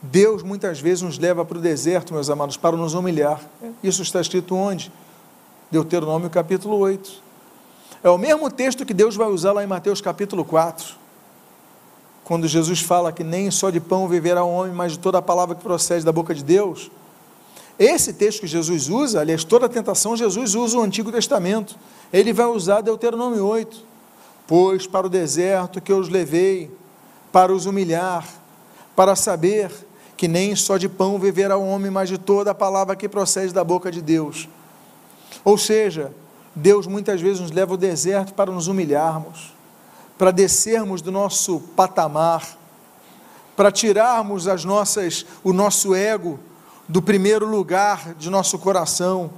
Deus 0.03 0.43
muitas 0.43 0.81
vezes 0.81 1.03
nos 1.03 1.19
leva 1.19 1.45
para 1.45 1.59
o 1.59 1.61
deserto, 1.61 2.15
meus 2.15 2.31
amados, 2.31 2.57
para 2.57 2.77
nos 2.77 2.95
humilhar. 2.95 3.41
Isso 3.83 4.03
está 4.03 4.21
escrito 4.21 4.55
onde? 4.55 4.91
Deuteronômio 5.71 6.29
capítulo 6.29 6.77
8. 6.79 7.23
É 8.03 8.11
o 8.11 8.19
mesmo 8.19 8.51
texto 8.51 8.85
que 8.85 8.93
Deus 8.93 9.15
vai 9.15 9.29
usar 9.29 9.53
lá 9.53 9.63
em 9.63 9.69
Mateus 9.69 10.01
capítulo 10.01 10.45
4, 10.45 10.97
quando 12.25 12.49
Jesus 12.49 12.81
fala 12.81 13.13
que 13.13 13.23
nem 13.23 13.51
só 13.51 13.71
de 13.71 13.79
pão 13.79 14.09
viverá 14.09 14.43
o 14.43 14.51
homem, 14.51 14.73
mas 14.73 14.93
de 14.93 14.99
toda 14.99 15.19
a 15.19 15.23
palavra 15.23 15.55
que 15.55 15.63
procede 15.63 16.05
da 16.05 16.11
boca 16.11 16.35
de 16.35 16.43
Deus. 16.43 16.91
Esse 17.79 18.13
texto 18.13 18.41
que 18.41 18.47
Jesus 18.47 18.89
usa, 18.89 19.21
aliás, 19.21 19.45
toda 19.45 19.67
a 19.67 19.69
tentação, 19.69 20.17
Jesus 20.17 20.55
usa 20.55 20.77
o 20.77 20.83
Antigo 20.83 21.13
Testamento. 21.13 21.77
Ele 22.13 22.33
vai 22.33 22.47
usar 22.47 22.81
Deuteronômio 22.81 23.47
8. 23.47 23.85
Pois 24.47 24.87
para 24.87 25.07
o 25.07 25.11
deserto 25.11 25.81
que 25.81 25.93
eu 25.93 25.99
os 25.99 26.09
levei, 26.09 26.71
para 27.31 27.53
os 27.53 27.65
humilhar, 27.65 28.27
para 28.97 29.15
saber 29.15 29.71
que 30.17 30.27
nem 30.27 30.55
só 30.57 30.77
de 30.77 30.89
pão 30.89 31.19
viverá 31.19 31.57
o 31.57 31.67
homem, 31.67 31.91
mas 31.91 32.09
de 32.09 32.19
toda 32.19 32.51
a 32.51 32.55
palavra 32.55 32.97
que 32.97 33.09
procede 33.09 33.55
da 33.55 33.63
boca 33.63 33.91
de 33.91 34.03
Deus. 34.03 34.49
Ou 35.45 35.57
seja, 35.57 36.13
Deus 36.55 36.87
muitas 36.87 37.21
vezes 37.21 37.41
nos 37.41 37.51
leva 37.51 37.73
ao 37.73 37.77
deserto 37.77 38.35
para 38.35 38.51
nos 38.51 38.67
humilharmos, 38.67 39.55
para 40.19 40.31
descermos 40.31 41.01
do 41.01 41.13
nosso 41.13 41.61
patamar, 41.77 42.59
para 43.57 43.71
tirarmos 43.71 44.49
as 44.49 44.65
nossas, 44.65 45.25
o 45.45 45.53
nosso 45.53 45.95
ego 45.95 46.39
do 46.89 47.01
primeiro 47.01 47.47
lugar 47.47 48.15
de 48.15 48.29
nosso 48.29 48.59
coração, 48.59 49.31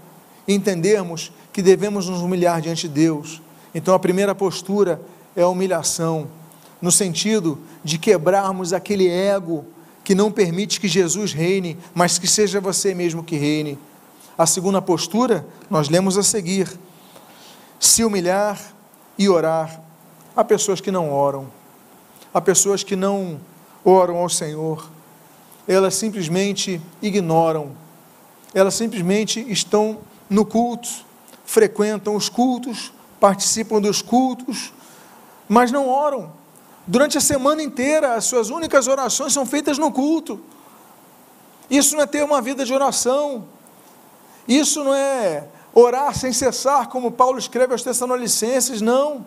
e 0.46 0.54
entendermos 0.54 1.32
que 1.52 1.62
devemos 1.62 2.08
nos 2.08 2.20
humilhar 2.20 2.60
diante 2.60 2.88
de 2.88 2.94
Deus. 2.94 3.40
Então 3.74 3.94
a 3.94 3.98
primeira 3.98 4.34
postura 4.34 5.00
é 5.36 5.42
a 5.42 5.48
humilhação, 5.48 6.28
no 6.80 6.90
sentido 6.90 7.58
de 7.84 7.98
quebrarmos 7.98 8.72
aquele 8.72 9.08
ego 9.08 9.64
que 10.02 10.14
não 10.14 10.32
permite 10.32 10.80
que 10.80 10.88
Jesus 10.88 11.32
reine, 11.32 11.78
mas 11.94 12.18
que 12.18 12.26
seja 12.26 12.60
você 12.60 12.94
mesmo 12.94 13.22
que 13.22 13.36
reine. 13.36 13.78
A 14.36 14.46
segunda 14.46 14.80
postura, 14.80 15.46
nós 15.68 15.88
lemos 15.88 16.16
a 16.16 16.22
seguir: 16.22 16.68
se 17.78 18.04
humilhar 18.04 18.60
e 19.18 19.28
orar. 19.28 19.80
Há 20.34 20.42
pessoas 20.42 20.80
que 20.80 20.90
não 20.90 21.12
oram, 21.12 21.50
há 22.32 22.40
pessoas 22.40 22.82
que 22.82 22.96
não 22.96 23.38
oram 23.84 24.16
ao 24.16 24.28
Senhor, 24.28 24.88
elas 25.68 25.94
simplesmente 25.94 26.80
ignoram, 27.02 27.72
elas 28.54 28.74
simplesmente 28.74 29.40
estão 29.50 29.98
no 30.28 30.46
culto, 30.46 30.88
frequentam 31.44 32.16
os 32.16 32.28
cultos, 32.28 32.92
participam 33.20 33.80
dos 33.80 34.00
cultos, 34.00 34.72
mas 35.48 35.70
não 35.70 35.88
oram. 35.88 36.32
Durante 36.86 37.18
a 37.18 37.20
semana 37.20 37.62
inteira, 37.62 38.14
as 38.14 38.24
suas 38.24 38.50
únicas 38.50 38.88
orações 38.88 39.32
são 39.32 39.46
feitas 39.46 39.78
no 39.78 39.92
culto. 39.92 40.40
Isso 41.70 41.94
não 41.94 42.02
é 42.02 42.06
ter 42.06 42.24
uma 42.24 42.42
vida 42.42 42.64
de 42.64 42.72
oração. 42.74 43.44
Isso 44.46 44.82
não 44.82 44.94
é 44.94 45.44
orar 45.74 46.16
sem 46.16 46.32
cessar, 46.32 46.88
como 46.88 47.10
Paulo 47.10 47.38
escreve 47.38 47.72
aos 47.72 47.82
Tessalonicenses, 47.82 48.80
não. 48.80 49.24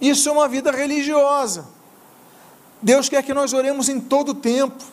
Isso 0.00 0.28
é 0.28 0.32
uma 0.32 0.48
vida 0.48 0.70
religiosa. 0.70 1.66
Deus 2.80 3.08
quer 3.08 3.22
que 3.22 3.34
nós 3.34 3.52
oremos 3.52 3.88
em 3.88 3.98
todo 3.98 4.30
o 4.30 4.34
tempo. 4.34 4.84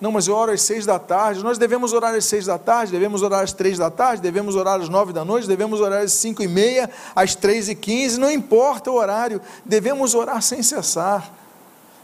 Não, 0.00 0.10
mas 0.10 0.26
eu 0.26 0.34
oro 0.34 0.50
às 0.50 0.62
seis 0.62 0.84
da 0.84 0.98
tarde. 0.98 1.44
Nós 1.44 1.58
devemos 1.58 1.92
orar 1.92 2.12
às 2.12 2.24
seis 2.24 2.46
da 2.46 2.58
tarde, 2.58 2.90
devemos 2.90 3.22
orar 3.22 3.40
às 3.40 3.52
três 3.52 3.78
da 3.78 3.88
tarde, 3.88 4.20
devemos 4.20 4.56
orar 4.56 4.80
às 4.80 4.88
nove 4.88 5.12
da 5.12 5.24
noite, 5.24 5.46
devemos 5.46 5.80
orar 5.80 6.02
às 6.02 6.12
cinco 6.12 6.42
e 6.42 6.48
meia, 6.48 6.90
às 7.14 7.36
três 7.36 7.68
e 7.68 7.74
quinze, 7.76 8.18
não 8.18 8.28
importa 8.28 8.90
o 8.90 8.94
horário, 8.94 9.40
devemos 9.64 10.16
orar 10.16 10.42
sem 10.42 10.60
cessar, 10.60 11.32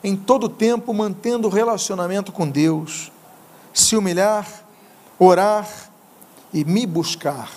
em 0.04 0.14
todo 0.14 0.48
tempo 0.48 0.94
mantendo 0.94 1.48
o 1.48 1.50
relacionamento 1.50 2.30
com 2.30 2.48
Deus, 2.48 3.10
se 3.74 3.96
humilhar, 3.96 4.46
orar 5.18 5.68
e 6.52 6.64
me 6.64 6.86
buscar. 6.86 7.50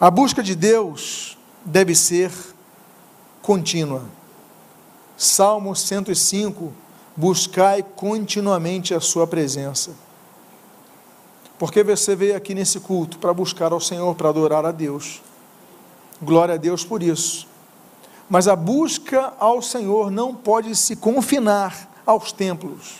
A 0.00 0.10
busca 0.10 0.42
de 0.42 0.54
Deus 0.54 1.38
deve 1.64 1.94
ser 1.94 2.32
contínua. 3.40 4.04
Salmo 5.16 5.74
105 5.74 6.72
buscai 7.16 7.82
continuamente 7.82 8.94
a 8.94 9.00
Sua 9.00 9.26
presença. 9.26 9.92
Porque 11.58 11.84
você 11.84 12.16
veio 12.16 12.36
aqui 12.36 12.54
nesse 12.54 12.80
culto 12.80 13.18
para 13.18 13.32
buscar 13.32 13.72
ao 13.72 13.80
Senhor, 13.80 14.14
para 14.14 14.28
adorar 14.28 14.64
a 14.64 14.72
Deus. 14.72 15.22
Glória 16.20 16.54
a 16.54 16.58
Deus 16.58 16.84
por 16.84 17.02
isso. 17.02 17.46
Mas 18.28 18.48
a 18.48 18.56
busca 18.56 19.32
ao 19.38 19.62
Senhor 19.62 20.10
não 20.10 20.34
pode 20.34 20.74
se 20.74 20.96
confinar 20.96 21.88
aos 22.04 22.32
templos. 22.32 22.96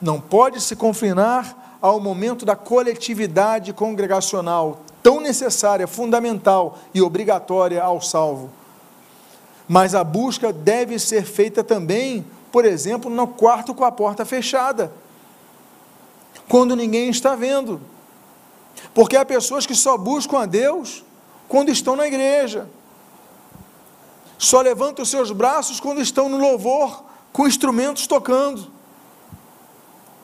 Não 0.00 0.20
pode 0.20 0.60
se 0.60 0.76
confinar 0.76 1.59
ao 1.80 2.00
momento 2.00 2.44
da 2.44 2.54
coletividade 2.54 3.72
congregacional, 3.72 4.80
tão 5.02 5.20
necessária, 5.20 5.86
fundamental 5.86 6.78
e 6.92 7.00
obrigatória 7.00 7.82
ao 7.82 8.00
salvo. 8.00 8.50
Mas 9.68 9.94
a 9.94 10.02
busca 10.04 10.52
deve 10.52 10.98
ser 10.98 11.24
feita 11.24 11.62
também 11.64 12.24
por 12.50 12.64
exemplo, 12.64 13.10
no 13.10 13.26
quarto 13.26 13.74
com 13.74 13.84
a 13.84 13.92
porta 13.92 14.24
fechada, 14.24 14.92
quando 16.48 16.74
ninguém 16.74 17.08
está 17.10 17.34
vendo. 17.34 17.80
Porque 18.92 19.16
há 19.16 19.24
pessoas 19.24 19.66
que 19.66 19.74
só 19.74 19.96
buscam 19.96 20.40
a 20.40 20.46
Deus 20.46 21.04
quando 21.48 21.70
estão 21.70 21.96
na 21.96 22.06
igreja, 22.06 22.68
só 24.38 24.60
levantam 24.60 25.02
os 25.02 25.10
seus 25.10 25.30
braços 25.32 25.80
quando 25.80 26.00
estão 26.00 26.28
no 26.28 26.38
louvor, 26.38 27.04
com 27.32 27.46
instrumentos 27.46 28.06
tocando. 28.06 28.70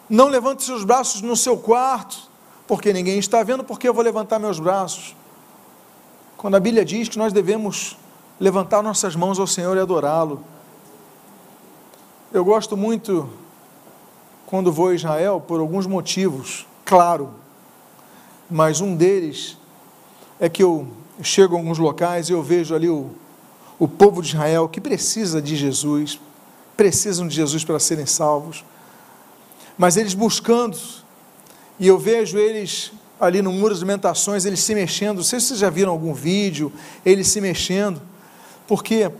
Não 0.08 0.28
levante 0.28 0.62
seus 0.62 0.84
braços 0.84 1.22
no 1.22 1.36
seu 1.36 1.56
quarto, 1.56 2.30
porque 2.66 2.92
ninguém 2.92 3.18
está 3.18 3.42
vendo, 3.42 3.64
porque 3.64 3.88
eu 3.88 3.94
vou 3.94 4.02
levantar 4.02 4.38
meus 4.38 4.58
braços. 4.58 5.14
Quando 6.36 6.56
a 6.56 6.60
Bíblia 6.60 6.84
diz 6.84 7.08
que 7.08 7.18
nós 7.18 7.32
devemos 7.32 7.96
levantar 8.38 8.82
nossas 8.82 9.16
mãos 9.16 9.38
ao 9.38 9.46
Senhor 9.46 9.76
e 9.76 9.80
adorá-lo. 9.80 10.42
Eu 12.32 12.44
gosto 12.44 12.76
muito 12.76 13.28
quando 14.46 14.72
vou 14.72 14.88
a 14.88 14.94
Israel 14.94 15.40
por 15.40 15.58
alguns 15.58 15.86
motivos, 15.86 16.66
claro, 16.84 17.30
mas 18.48 18.80
um 18.80 18.94
deles 18.94 19.56
é 20.38 20.48
que 20.48 20.62
eu 20.62 20.86
chego 21.22 21.56
a 21.56 21.58
alguns 21.58 21.78
locais 21.78 22.28
e 22.28 22.32
eu 22.32 22.42
vejo 22.42 22.74
ali 22.74 22.88
o, 22.88 23.10
o 23.78 23.88
povo 23.88 24.22
de 24.22 24.28
Israel 24.28 24.68
que 24.68 24.80
precisa 24.80 25.40
de 25.40 25.56
Jesus, 25.56 26.20
precisam 26.76 27.26
de 27.26 27.34
Jesus 27.34 27.64
para 27.64 27.78
serem 27.78 28.06
salvos, 28.06 28.64
mas 29.76 29.96
eles 29.96 30.14
buscando, 30.14 30.78
e 31.78 31.86
eu 31.86 31.98
vejo 31.98 32.38
eles 32.38 32.92
ali 33.20 33.40
no 33.42 33.52
Muro 33.52 33.74
das 33.74 33.80
Lamentações, 33.80 34.44
eles 34.44 34.60
se 34.60 34.74
mexendo, 34.74 35.18
não 35.18 35.24
sei 35.24 35.40
se 35.40 35.46
vocês 35.46 35.60
já 35.60 35.70
viram 35.70 35.92
algum 35.92 36.12
vídeo, 36.12 36.72
eles 37.04 37.28
se 37.28 37.40
mexendo, 37.40 38.00
por 38.66 38.82
quê? 38.82 39.10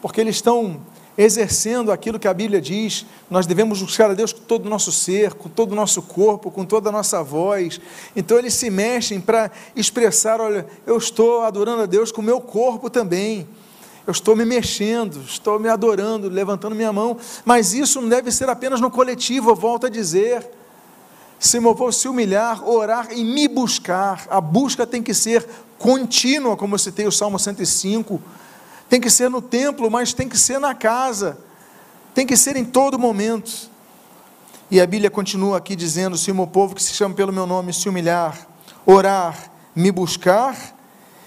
Porque 0.00 0.20
eles 0.20 0.36
estão 0.36 0.80
exercendo 1.18 1.90
aquilo 1.90 2.18
que 2.18 2.28
a 2.28 2.34
Bíblia 2.34 2.60
diz, 2.60 3.06
nós 3.30 3.46
devemos 3.46 3.80
buscar 3.80 4.10
a 4.10 4.14
Deus 4.14 4.32
com 4.32 4.40
todo 4.40 4.66
o 4.66 4.68
nosso 4.68 4.92
ser, 4.92 5.34
com 5.34 5.48
todo 5.48 5.72
o 5.72 5.74
nosso 5.74 6.02
corpo, 6.02 6.50
com 6.50 6.64
toda 6.64 6.90
a 6.90 6.92
nossa 6.92 7.22
voz. 7.22 7.80
Então 8.14 8.38
eles 8.38 8.54
se 8.54 8.68
mexem 8.68 9.20
para 9.20 9.50
expressar: 9.74 10.40
olha, 10.40 10.66
eu 10.86 10.98
estou 10.98 11.42
adorando 11.42 11.82
a 11.82 11.86
Deus 11.86 12.12
com 12.12 12.20
o 12.20 12.24
meu 12.24 12.40
corpo 12.40 12.90
também. 12.90 13.48
Eu 14.06 14.12
estou 14.12 14.36
me 14.36 14.44
mexendo, 14.44 15.20
estou 15.22 15.58
me 15.58 15.68
adorando, 15.68 16.28
levantando 16.28 16.74
minha 16.76 16.92
mão, 16.92 17.16
mas 17.44 17.74
isso 17.74 18.00
não 18.00 18.08
deve 18.08 18.30
ser 18.30 18.48
apenas 18.48 18.80
no 18.80 18.90
coletivo, 18.90 19.50
eu 19.50 19.56
volto 19.56 19.86
a 19.86 19.88
dizer. 19.88 20.48
Se 21.38 21.60
meu 21.60 21.74
povo 21.74 21.92
se 21.92 22.08
humilhar, 22.08 22.66
orar 22.66 23.08
e 23.12 23.24
me 23.24 23.48
buscar, 23.48 24.26
a 24.30 24.40
busca 24.40 24.86
tem 24.86 25.02
que 25.02 25.12
ser 25.12 25.46
contínua, 25.78 26.56
como 26.56 26.74
eu 26.74 26.78
citei 26.78 27.06
o 27.06 27.12
Salmo 27.12 27.38
105 27.38 28.22
tem 28.88 29.00
que 29.00 29.10
ser 29.10 29.28
no 29.28 29.42
templo, 29.42 29.90
mas 29.90 30.12
tem 30.12 30.28
que 30.28 30.38
ser 30.38 30.58
na 30.58 30.74
casa, 30.74 31.38
tem 32.14 32.26
que 32.26 32.36
ser 32.36 32.56
em 32.56 32.64
todo 32.64 32.98
momento. 32.98 33.70
E 34.70 34.80
a 34.80 34.86
Bíblia 34.86 35.10
continua 35.10 35.58
aqui 35.58 35.74
dizendo: 35.74 36.16
se 36.16 36.30
o 36.30 36.34
meu 36.34 36.46
povo 36.46 36.74
que 36.74 36.82
se 36.82 36.94
chama 36.94 37.14
pelo 37.14 37.32
meu 37.32 37.46
nome 37.46 37.72
se 37.72 37.88
humilhar, 37.88 38.46
orar, 38.84 39.50
me 39.74 39.90
buscar, 39.90 40.56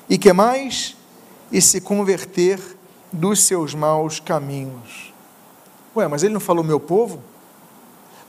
e 0.09 0.17
que 0.17 0.31
mais? 0.33 0.95
E 1.51 1.61
se 1.61 1.81
converter 1.81 2.59
dos 3.11 3.43
seus 3.43 3.73
maus 3.73 4.19
caminhos. 4.19 5.13
Ué, 5.95 6.07
mas 6.07 6.23
ele 6.23 6.33
não 6.33 6.39
falou 6.39 6.63
meu 6.63 6.79
povo? 6.79 7.21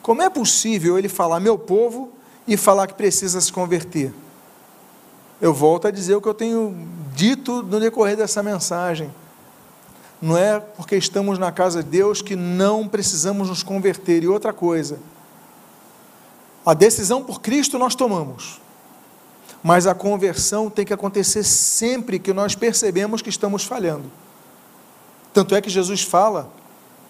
Como 0.03 0.23
é 0.23 0.31
possível 0.31 0.99
ele 0.99 1.09
falar 1.09 1.41
meu 1.41 1.59
povo 1.59 2.11
e 2.47 2.57
falar 2.57 2.87
que 2.87 2.95
precisa 2.95 3.41
se 3.41 3.53
converter? 3.53 4.13
Eu 5.41 5.55
volto 5.55 5.87
a 5.87 5.91
dizer 5.91 6.15
o 6.15 6.21
que 6.21 6.29
eu 6.29 6.35
tenho 6.35 6.77
dito 7.15 7.63
no 7.63 7.81
decorrer 7.81 8.17
dessa 8.17 8.43
mensagem. 8.43 9.11
Não 10.21 10.37
é 10.37 10.61
porque 10.61 10.97
estamos 10.97 11.39
na 11.39 11.51
casa 11.51 11.83
de 11.83 11.89
Deus 11.89 12.21
que 12.21 12.37
não 12.37 12.87
precisamos 12.87 13.49
nos 13.49 13.63
converter. 13.63 14.23
E 14.23 14.29
outra 14.29 14.53
coisa, 14.53 14.99
A 16.65 16.75
decisão 16.75 17.25
por 17.25 17.41
Cristo 17.41 17.79
nós 17.79 17.95
tomamos, 17.95 18.61
mas 19.63 19.87
a 19.87 19.95
conversão 19.95 20.69
tem 20.69 20.85
que 20.85 20.93
acontecer 20.93 21.43
sempre 21.43 22.19
que 22.19 22.35
nós 22.35 22.55
percebemos 22.55 23.23
que 23.23 23.31
estamos 23.31 23.65
falhando. 23.65 24.11
Tanto 25.33 25.55
é 25.55 25.61
que 25.61 25.71
Jesus 25.71 26.03
fala, 26.03 26.51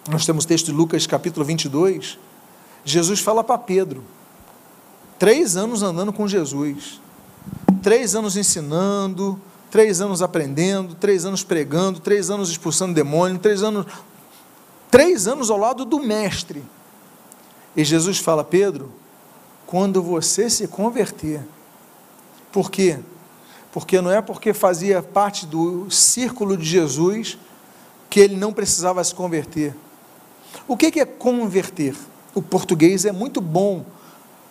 nós 0.09 0.25
temos 0.25 0.45
texto 0.45 0.67
de 0.67 0.71
Lucas 0.71 1.07
capítulo 1.07 1.45
22, 1.45 2.19
Jesus 2.85 3.19
fala 3.19 3.43
para 3.43 3.57
Pedro, 3.57 4.03
três 5.17 5.57
anos 5.57 5.81
andando 5.81 6.13
com 6.13 6.27
Jesus, 6.27 7.01
três 7.81 8.15
anos 8.15 8.37
ensinando, 8.37 9.39
três 9.71 10.01
anos 10.01 10.21
aprendendo, 10.21 10.93
três 10.93 11.25
anos 11.25 11.43
pregando, 11.43 11.99
três 11.99 12.29
anos 12.29 12.49
expulsando 12.49 12.93
demônio, 12.93 13.39
três 13.39 13.63
anos, 13.63 13.85
três 14.89 15.27
anos 15.27 15.49
ao 15.49 15.57
lado 15.57 15.83
do 15.83 15.99
mestre. 15.99 16.63
E 17.75 17.83
Jesus 17.83 18.19
fala, 18.19 18.43
Pedro, 18.43 18.91
quando 19.65 20.03
você 20.03 20.49
se 20.49 20.67
converter, 20.67 21.41
por 22.51 22.69
quê? 22.69 22.99
Porque 23.71 24.01
não 24.01 24.11
é 24.11 24.21
porque 24.21 24.53
fazia 24.53 25.01
parte 25.01 25.45
do 25.45 25.89
círculo 25.89 26.57
de 26.57 26.65
Jesus 26.65 27.37
que 28.11 28.19
ele 28.19 28.35
não 28.35 28.51
precisava 28.51 29.01
se 29.01 29.15
converter. 29.15 29.73
O 30.67 30.75
que 30.75 30.99
é 30.99 31.05
converter? 31.05 31.95
O 32.35 32.41
português 32.41 33.05
é 33.05 33.11
muito 33.13 33.39
bom 33.39 33.85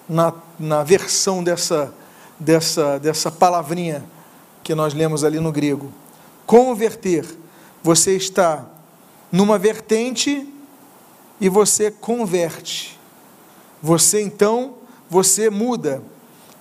na, 0.08 0.32
na 0.58 0.82
versão 0.82 1.44
dessa, 1.44 1.92
dessa, 2.38 2.98
dessa 2.98 3.30
palavrinha 3.30 4.02
que 4.64 4.74
nós 4.74 4.94
lemos 4.94 5.24
ali 5.24 5.38
no 5.38 5.52
grego. 5.52 5.92
Converter, 6.46 7.26
você 7.82 8.16
está 8.16 8.64
numa 9.30 9.58
vertente 9.58 10.50
e 11.38 11.50
você 11.50 11.90
converte. 11.90 12.98
Você 13.82 14.22
então, 14.22 14.76
você 15.08 15.50
muda. 15.50 16.02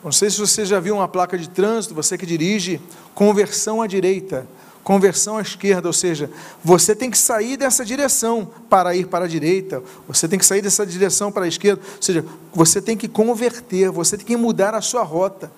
Não 0.03 0.11
sei 0.11 0.29
se 0.29 0.37
você 0.37 0.65
já 0.65 0.81
viu 0.81 0.95
uma 0.95 1.07
placa 1.07 1.37
de 1.37 1.47
trânsito, 1.47 1.95
você 1.95 2.17
que 2.17 2.25
dirige, 2.25 2.81
conversão 3.15 3.81
à 3.81 3.87
direita, 3.87 4.45
conversão 4.83 5.37
à 5.37 5.41
esquerda, 5.41 5.87
ou 5.87 5.93
seja, 5.93 6.29
você 6.63 6.95
tem 6.95 7.11
que 7.11 7.17
sair 7.17 7.57
dessa 7.57 7.85
direção 7.85 8.49
para 8.69 8.95
ir 8.95 9.07
para 9.07 9.25
a 9.25 9.27
direita, 9.27 9.83
você 10.07 10.27
tem 10.27 10.39
que 10.39 10.45
sair 10.45 10.61
dessa 10.61 10.85
direção 10.85 11.31
para 11.31 11.45
a 11.45 11.47
esquerda, 11.47 11.81
ou 11.95 12.01
seja, 12.01 12.25
você 12.53 12.81
tem 12.81 12.97
que 12.97 13.07
converter, 13.07 13.91
você 13.91 14.17
tem 14.17 14.25
que 14.25 14.37
mudar 14.37 14.73
a 14.73 14.81
sua 14.81 15.03
rota. 15.03 15.51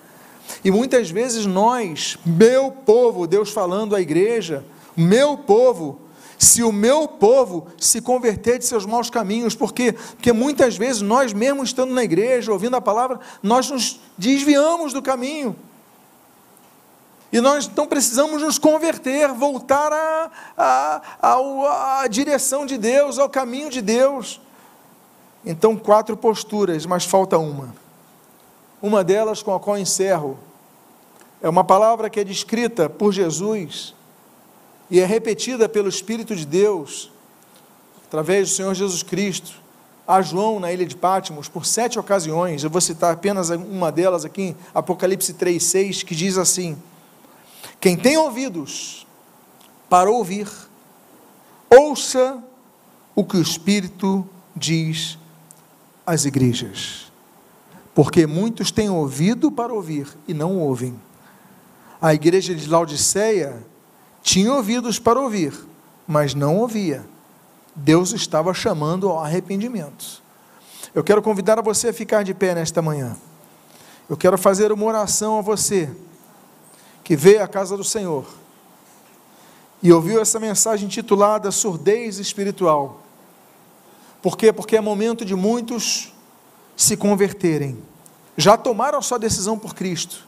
E 0.64 0.70
muitas 0.70 1.10
vezes 1.10 1.46
nós, 1.46 2.18
meu 2.24 2.70
povo, 2.70 3.26
Deus 3.26 3.50
falando 3.50 3.96
à 3.96 4.00
igreja, 4.00 4.64
meu 4.96 5.36
povo, 5.38 6.00
se 6.38 6.62
o 6.62 6.72
meu 6.72 7.06
povo 7.06 7.68
se 7.78 8.00
converter 8.00 8.58
de 8.58 8.66
seus 8.66 8.84
maus 8.84 9.08
caminhos, 9.08 9.54
porque, 9.54 9.92
porque 9.92 10.32
muitas 10.32 10.76
vezes 10.76 11.00
nós 11.00 11.32
mesmos 11.32 11.68
estando 11.68 11.94
na 11.94 12.02
igreja, 12.02 12.52
ouvindo 12.52 12.74
a 12.74 12.80
palavra, 12.80 13.20
nós 13.42 13.70
nos 13.70 14.00
desviamos 14.18 14.92
do 14.92 15.00
caminho. 15.00 15.56
E 17.32 17.40
nós 17.40 17.64
então 17.64 17.86
precisamos 17.86 18.42
nos 18.42 18.58
converter, 18.58 19.32
voltar 19.32 19.90
à 19.90 20.30
a, 20.54 21.02
a, 21.22 22.02
a, 22.02 22.06
direção 22.06 22.66
de 22.66 22.76
Deus, 22.76 23.18
ao 23.18 23.28
caminho 23.28 23.70
de 23.70 23.80
Deus. 23.80 24.38
Então, 25.42 25.74
quatro 25.74 26.14
posturas, 26.14 26.84
mas 26.84 27.06
falta 27.06 27.38
uma. 27.38 27.74
Uma 28.82 29.02
delas 29.02 29.42
com 29.42 29.54
a 29.54 29.58
qual 29.58 29.78
encerro 29.78 30.38
é 31.40 31.48
uma 31.48 31.64
palavra 31.64 32.10
que 32.10 32.20
é 32.20 32.24
descrita 32.24 32.90
por 32.90 33.12
Jesus 33.12 33.94
e 34.90 35.00
é 35.00 35.06
repetida 35.06 35.66
pelo 35.68 35.88
Espírito 35.88 36.36
de 36.36 36.44
Deus, 36.44 37.10
através 38.06 38.50
do 38.50 38.54
Senhor 38.54 38.74
Jesus 38.74 39.02
Cristo, 39.02 39.54
a 40.06 40.20
João 40.20 40.60
na 40.60 40.70
ilha 40.70 40.84
de 40.84 40.94
Pátimos, 40.94 41.48
por 41.48 41.64
sete 41.64 41.98
ocasiões. 41.98 42.62
Eu 42.62 42.68
vou 42.68 42.80
citar 42.80 43.14
apenas 43.14 43.48
uma 43.48 43.90
delas 43.90 44.26
aqui, 44.26 44.54
Apocalipse 44.74 45.32
3,6, 45.32 46.04
que 46.04 46.14
diz 46.14 46.36
assim: 46.36 46.76
Quem 47.82 47.98
tem 47.98 48.16
ouvidos 48.16 49.06
para 49.90 50.10
ouvir, 50.10 50.48
ouça 51.68 52.42
o 53.14 53.22
que 53.22 53.36
o 53.36 53.42
Espírito 53.42 54.26
diz 54.56 55.18
às 56.06 56.24
igrejas 56.24 57.12
porque 57.94 58.26
muitos 58.26 58.70
têm 58.70 58.88
ouvido 58.88 59.50
para 59.50 59.72
ouvir 59.72 60.08
e 60.26 60.32
não 60.32 60.58
ouvem. 60.58 60.98
A 62.00 62.14
igreja 62.14 62.54
de 62.54 62.68
Laodiceia 62.68 63.64
tinha 64.22 64.52
ouvidos 64.52 64.98
para 64.98 65.20
ouvir, 65.20 65.52
mas 66.06 66.34
não 66.34 66.56
ouvia. 66.56 67.04
Deus 67.74 68.12
estava 68.12 68.52
chamando 68.54 69.08
ao 69.08 69.20
arrependimento. 69.20 70.22
Eu 70.94 71.04
quero 71.04 71.22
convidar 71.22 71.58
a 71.58 71.62
você 71.62 71.88
a 71.88 71.92
ficar 71.92 72.22
de 72.22 72.34
pé 72.34 72.54
nesta 72.54 72.82
manhã. 72.82 73.16
Eu 74.08 74.16
quero 74.16 74.36
fazer 74.36 74.72
uma 74.72 74.84
oração 74.84 75.38
a 75.38 75.42
você 75.42 75.90
que 77.12 77.16
veio 77.16 77.42
à 77.42 77.46
casa 77.46 77.76
do 77.76 77.84
Senhor 77.84 78.24
e 79.82 79.92
ouviu 79.92 80.18
essa 80.18 80.40
mensagem 80.40 80.86
intitulada 80.86 81.50
Surdez 81.50 82.18
Espiritual. 82.18 83.02
Por 84.22 84.34
quê? 84.34 84.50
Porque 84.50 84.78
é 84.78 84.80
momento 84.80 85.22
de 85.22 85.34
muitos 85.34 86.10
se 86.74 86.96
converterem. 86.96 87.76
Já 88.34 88.56
tomaram 88.56 88.98
a 88.98 89.02
sua 89.02 89.18
decisão 89.18 89.58
por 89.58 89.74
Cristo, 89.74 90.26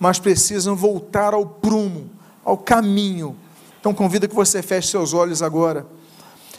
mas 0.00 0.18
precisam 0.18 0.74
voltar 0.74 1.34
ao 1.34 1.44
prumo, 1.44 2.10
ao 2.42 2.56
caminho. 2.56 3.36
Então 3.78 3.92
convido 3.92 4.26
que 4.26 4.34
você 4.34 4.62
feche 4.62 4.88
seus 4.88 5.12
olhos 5.12 5.42
agora. 5.42 5.86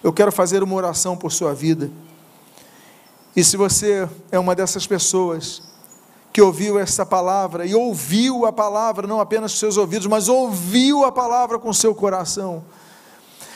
Eu 0.04 0.14
quero 0.14 0.32
fazer 0.32 0.62
uma 0.62 0.76
oração 0.76 1.18
por 1.18 1.32
sua 1.32 1.56
vida. 1.56 1.90
E 3.36 3.44
se 3.44 3.58
você 3.58 4.08
é 4.32 4.38
uma 4.38 4.54
dessas 4.54 4.86
pessoas 4.86 5.64
que 6.34 6.42
ouviu 6.42 6.80
essa 6.80 7.06
palavra 7.06 7.64
e 7.64 7.76
ouviu 7.76 8.48
a 8.48 8.52
palavra, 8.52 9.06
não 9.06 9.20
apenas 9.20 9.52
com 9.52 9.60
seus 9.60 9.78
ouvidos, 9.78 10.08
mas 10.08 10.28
ouviu 10.28 11.06
a 11.06 11.12
palavra 11.12 11.60
com 11.60 11.72
seu 11.72 11.94
coração. 11.94 12.66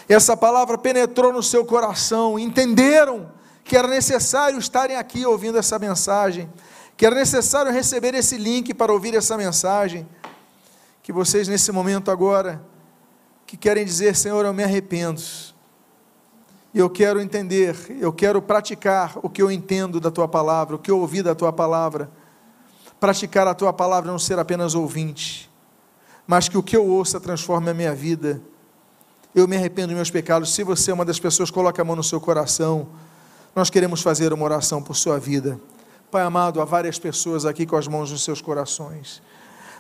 Essa 0.08 0.38
palavra 0.38 0.78
penetrou 0.78 1.34
no 1.34 1.42
seu 1.42 1.66
coração, 1.66 2.38
entenderam 2.38 3.32
que 3.64 3.76
era 3.76 3.88
necessário 3.88 4.60
estarem 4.60 4.96
aqui 4.96 5.26
ouvindo 5.26 5.58
essa 5.58 5.80
mensagem, 5.80 6.48
que 6.96 7.04
era 7.04 7.16
necessário 7.16 7.72
receber 7.72 8.14
esse 8.14 8.38
link 8.38 8.76
para 8.76 8.94
ouvir 8.94 9.16
essa 9.16 9.36
mensagem, 9.36 10.08
que 11.02 11.12
vocês 11.12 11.48
nesse 11.48 11.72
momento 11.72 12.12
agora, 12.12 12.62
que 13.48 13.58
querem 13.58 13.84
dizer, 13.84 14.16
Senhor, 14.16 14.46
eu 14.46 14.54
me 14.54 14.64
arrependo, 14.64 15.22
eu 16.76 16.90
quero 16.92 17.20
entender, 17.20 17.76
eu 18.00 18.14
quero 18.14 18.40
praticar 18.40 19.18
o 19.24 19.30
que 19.30 19.42
eu 19.42 19.50
entendo 19.50 20.00
da 20.00 20.12
Tua 20.12 20.28
palavra, 20.28 20.76
o 20.76 20.80
que 20.80 20.92
eu 20.92 21.00
ouvi 21.00 21.24
da 21.24 21.34
Tua 21.34 21.52
palavra, 21.52 22.10
praticar 23.00 23.48
a 23.48 23.54
Tua 23.54 23.72
palavra, 23.72 24.12
não 24.12 24.20
ser 24.20 24.40
apenas 24.40 24.76
ouvinte, 24.76 25.50
mas 26.26 26.50
que 26.50 26.58
o 26.58 26.64
que 26.64 26.76
eu 26.76 26.86
ouça 26.86 27.20
transforme 27.20 27.70
a 27.70 27.74
minha 27.74 27.94
vida, 27.94 28.42
eu 29.34 29.48
me 29.48 29.56
arrependo 29.56 29.90
dos 29.90 29.96
meus 29.96 30.12
pecados, 30.12 30.54
se 30.54 30.64
você 30.64 30.92
é 30.92 30.94
uma 30.94 31.06
das 31.06 31.20
pessoas, 31.20 31.52
coloque 31.52 31.80
a 31.80 31.84
mão 31.84 31.96
no 31.96 32.04
seu 32.04 32.20
coração, 32.20 32.88
nós 33.56 33.70
queremos 33.70 34.02
fazer 34.02 34.34
uma 34.34 34.46
oração 34.46 34.82
por 34.82 34.96
sua 34.96 35.20
vida. 35.20 35.60
Pai 36.10 36.24
amado, 36.24 36.62
há 36.62 36.66
várias 36.66 36.98
pessoas 36.98 37.46
aqui 37.46 37.66
com 37.66 37.76
as 37.76 37.88
mãos 37.88 38.12
nos 38.12 38.24
seus 38.24 38.42
corações. 38.42 39.22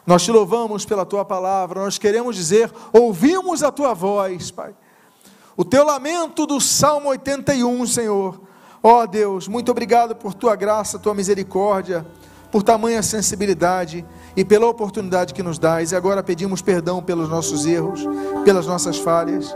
Nós 0.05 0.23
te 0.23 0.31
louvamos 0.31 0.85
pela 0.85 1.05
tua 1.05 1.25
palavra, 1.25 1.83
nós 1.83 1.97
queremos 1.97 2.35
dizer, 2.35 2.71
ouvimos 2.93 3.61
a 3.61 3.71
tua 3.71 3.93
voz, 3.93 4.51
Pai. 4.51 4.73
O 5.55 5.65
teu 5.65 5.83
lamento 5.83 6.45
do 6.45 6.61
Salmo 6.61 7.09
81, 7.09 7.87
Senhor. 7.87 8.39
Ó 8.81 9.01
oh, 9.01 9.07
Deus, 9.07 9.47
muito 9.47 9.71
obrigado 9.71 10.15
por 10.15 10.33
tua 10.33 10.55
graça, 10.55 10.99
tua 10.99 11.13
misericórdia, 11.13 12.05
por 12.51 12.63
tamanha 12.63 13.01
sensibilidade 13.03 14.05
e 14.35 14.45
pela 14.45 14.67
oportunidade 14.67 15.33
que 15.33 15.43
nos 15.43 15.59
dás. 15.59 15.91
E 15.91 15.95
agora 15.95 16.23
pedimos 16.23 16.61
perdão 16.61 17.01
pelos 17.01 17.29
nossos 17.29 17.65
erros, 17.65 18.05
pelas 18.45 18.65
nossas 18.65 18.97
falhas. 18.97 19.55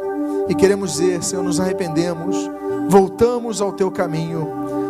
E 0.50 0.56
queremos 0.56 0.94
dizer, 0.94 1.24
Senhor, 1.24 1.44
nos 1.44 1.60
arrependemos 1.60 2.50
voltamos 2.92 3.62
ao 3.62 3.72
teu 3.72 3.90
caminho, 3.90 4.46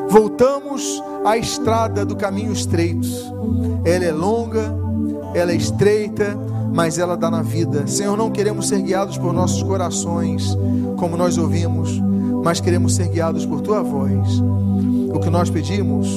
voltamos 0.09 1.03
à 1.23 1.37
estrada 1.37 2.03
do 2.03 2.15
caminho 2.15 2.51
estreito. 2.51 3.07
Ela 3.85 4.05
é 4.05 4.11
longa, 4.11 4.73
ela 5.35 5.51
é 5.51 5.55
estreita, 5.55 6.35
mas 6.73 6.97
ela 6.97 7.15
dá 7.15 7.29
na 7.29 7.43
vida. 7.43 7.85
Senhor, 7.85 8.17
não 8.17 8.31
queremos 8.31 8.67
ser 8.67 8.81
guiados 8.81 9.19
por 9.19 9.31
nossos 9.33 9.61
corações, 9.61 10.57
como 10.97 11.15
nós 11.15 11.37
ouvimos, 11.37 12.01
mas 12.43 12.59
queremos 12.59 12.95
ser 12.95 13.07
guiados 13.09 13.45
por 13.45 13.61
tua 13.61 13.83
voz. 13.83 14.41
O 15.13 15.19
que 15.19 15.29
nós 15.29 15.49
pedimos, 15.51 16.07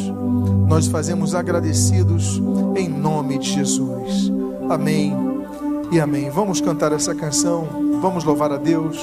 nós 0.66 0.86
fazemos 0.86 1.34
agradecidos 1.34 2.40
em 2.76 2.88
nome 2.88 3.38
de 3.38 3.50
Jesus. 3.50 4.32
Amém 4.68 5.12
e 5.92 6.00
amém. 6.00 6.30
Vamos 6.30 6.60
cantar 6.60 6.92
essa 6.92 7.14
canção, 7.14 7.98
vamos 8.00 8.24
louvar 8.24 8.52
a 8.52 8.56
Deus. 8.56 8.98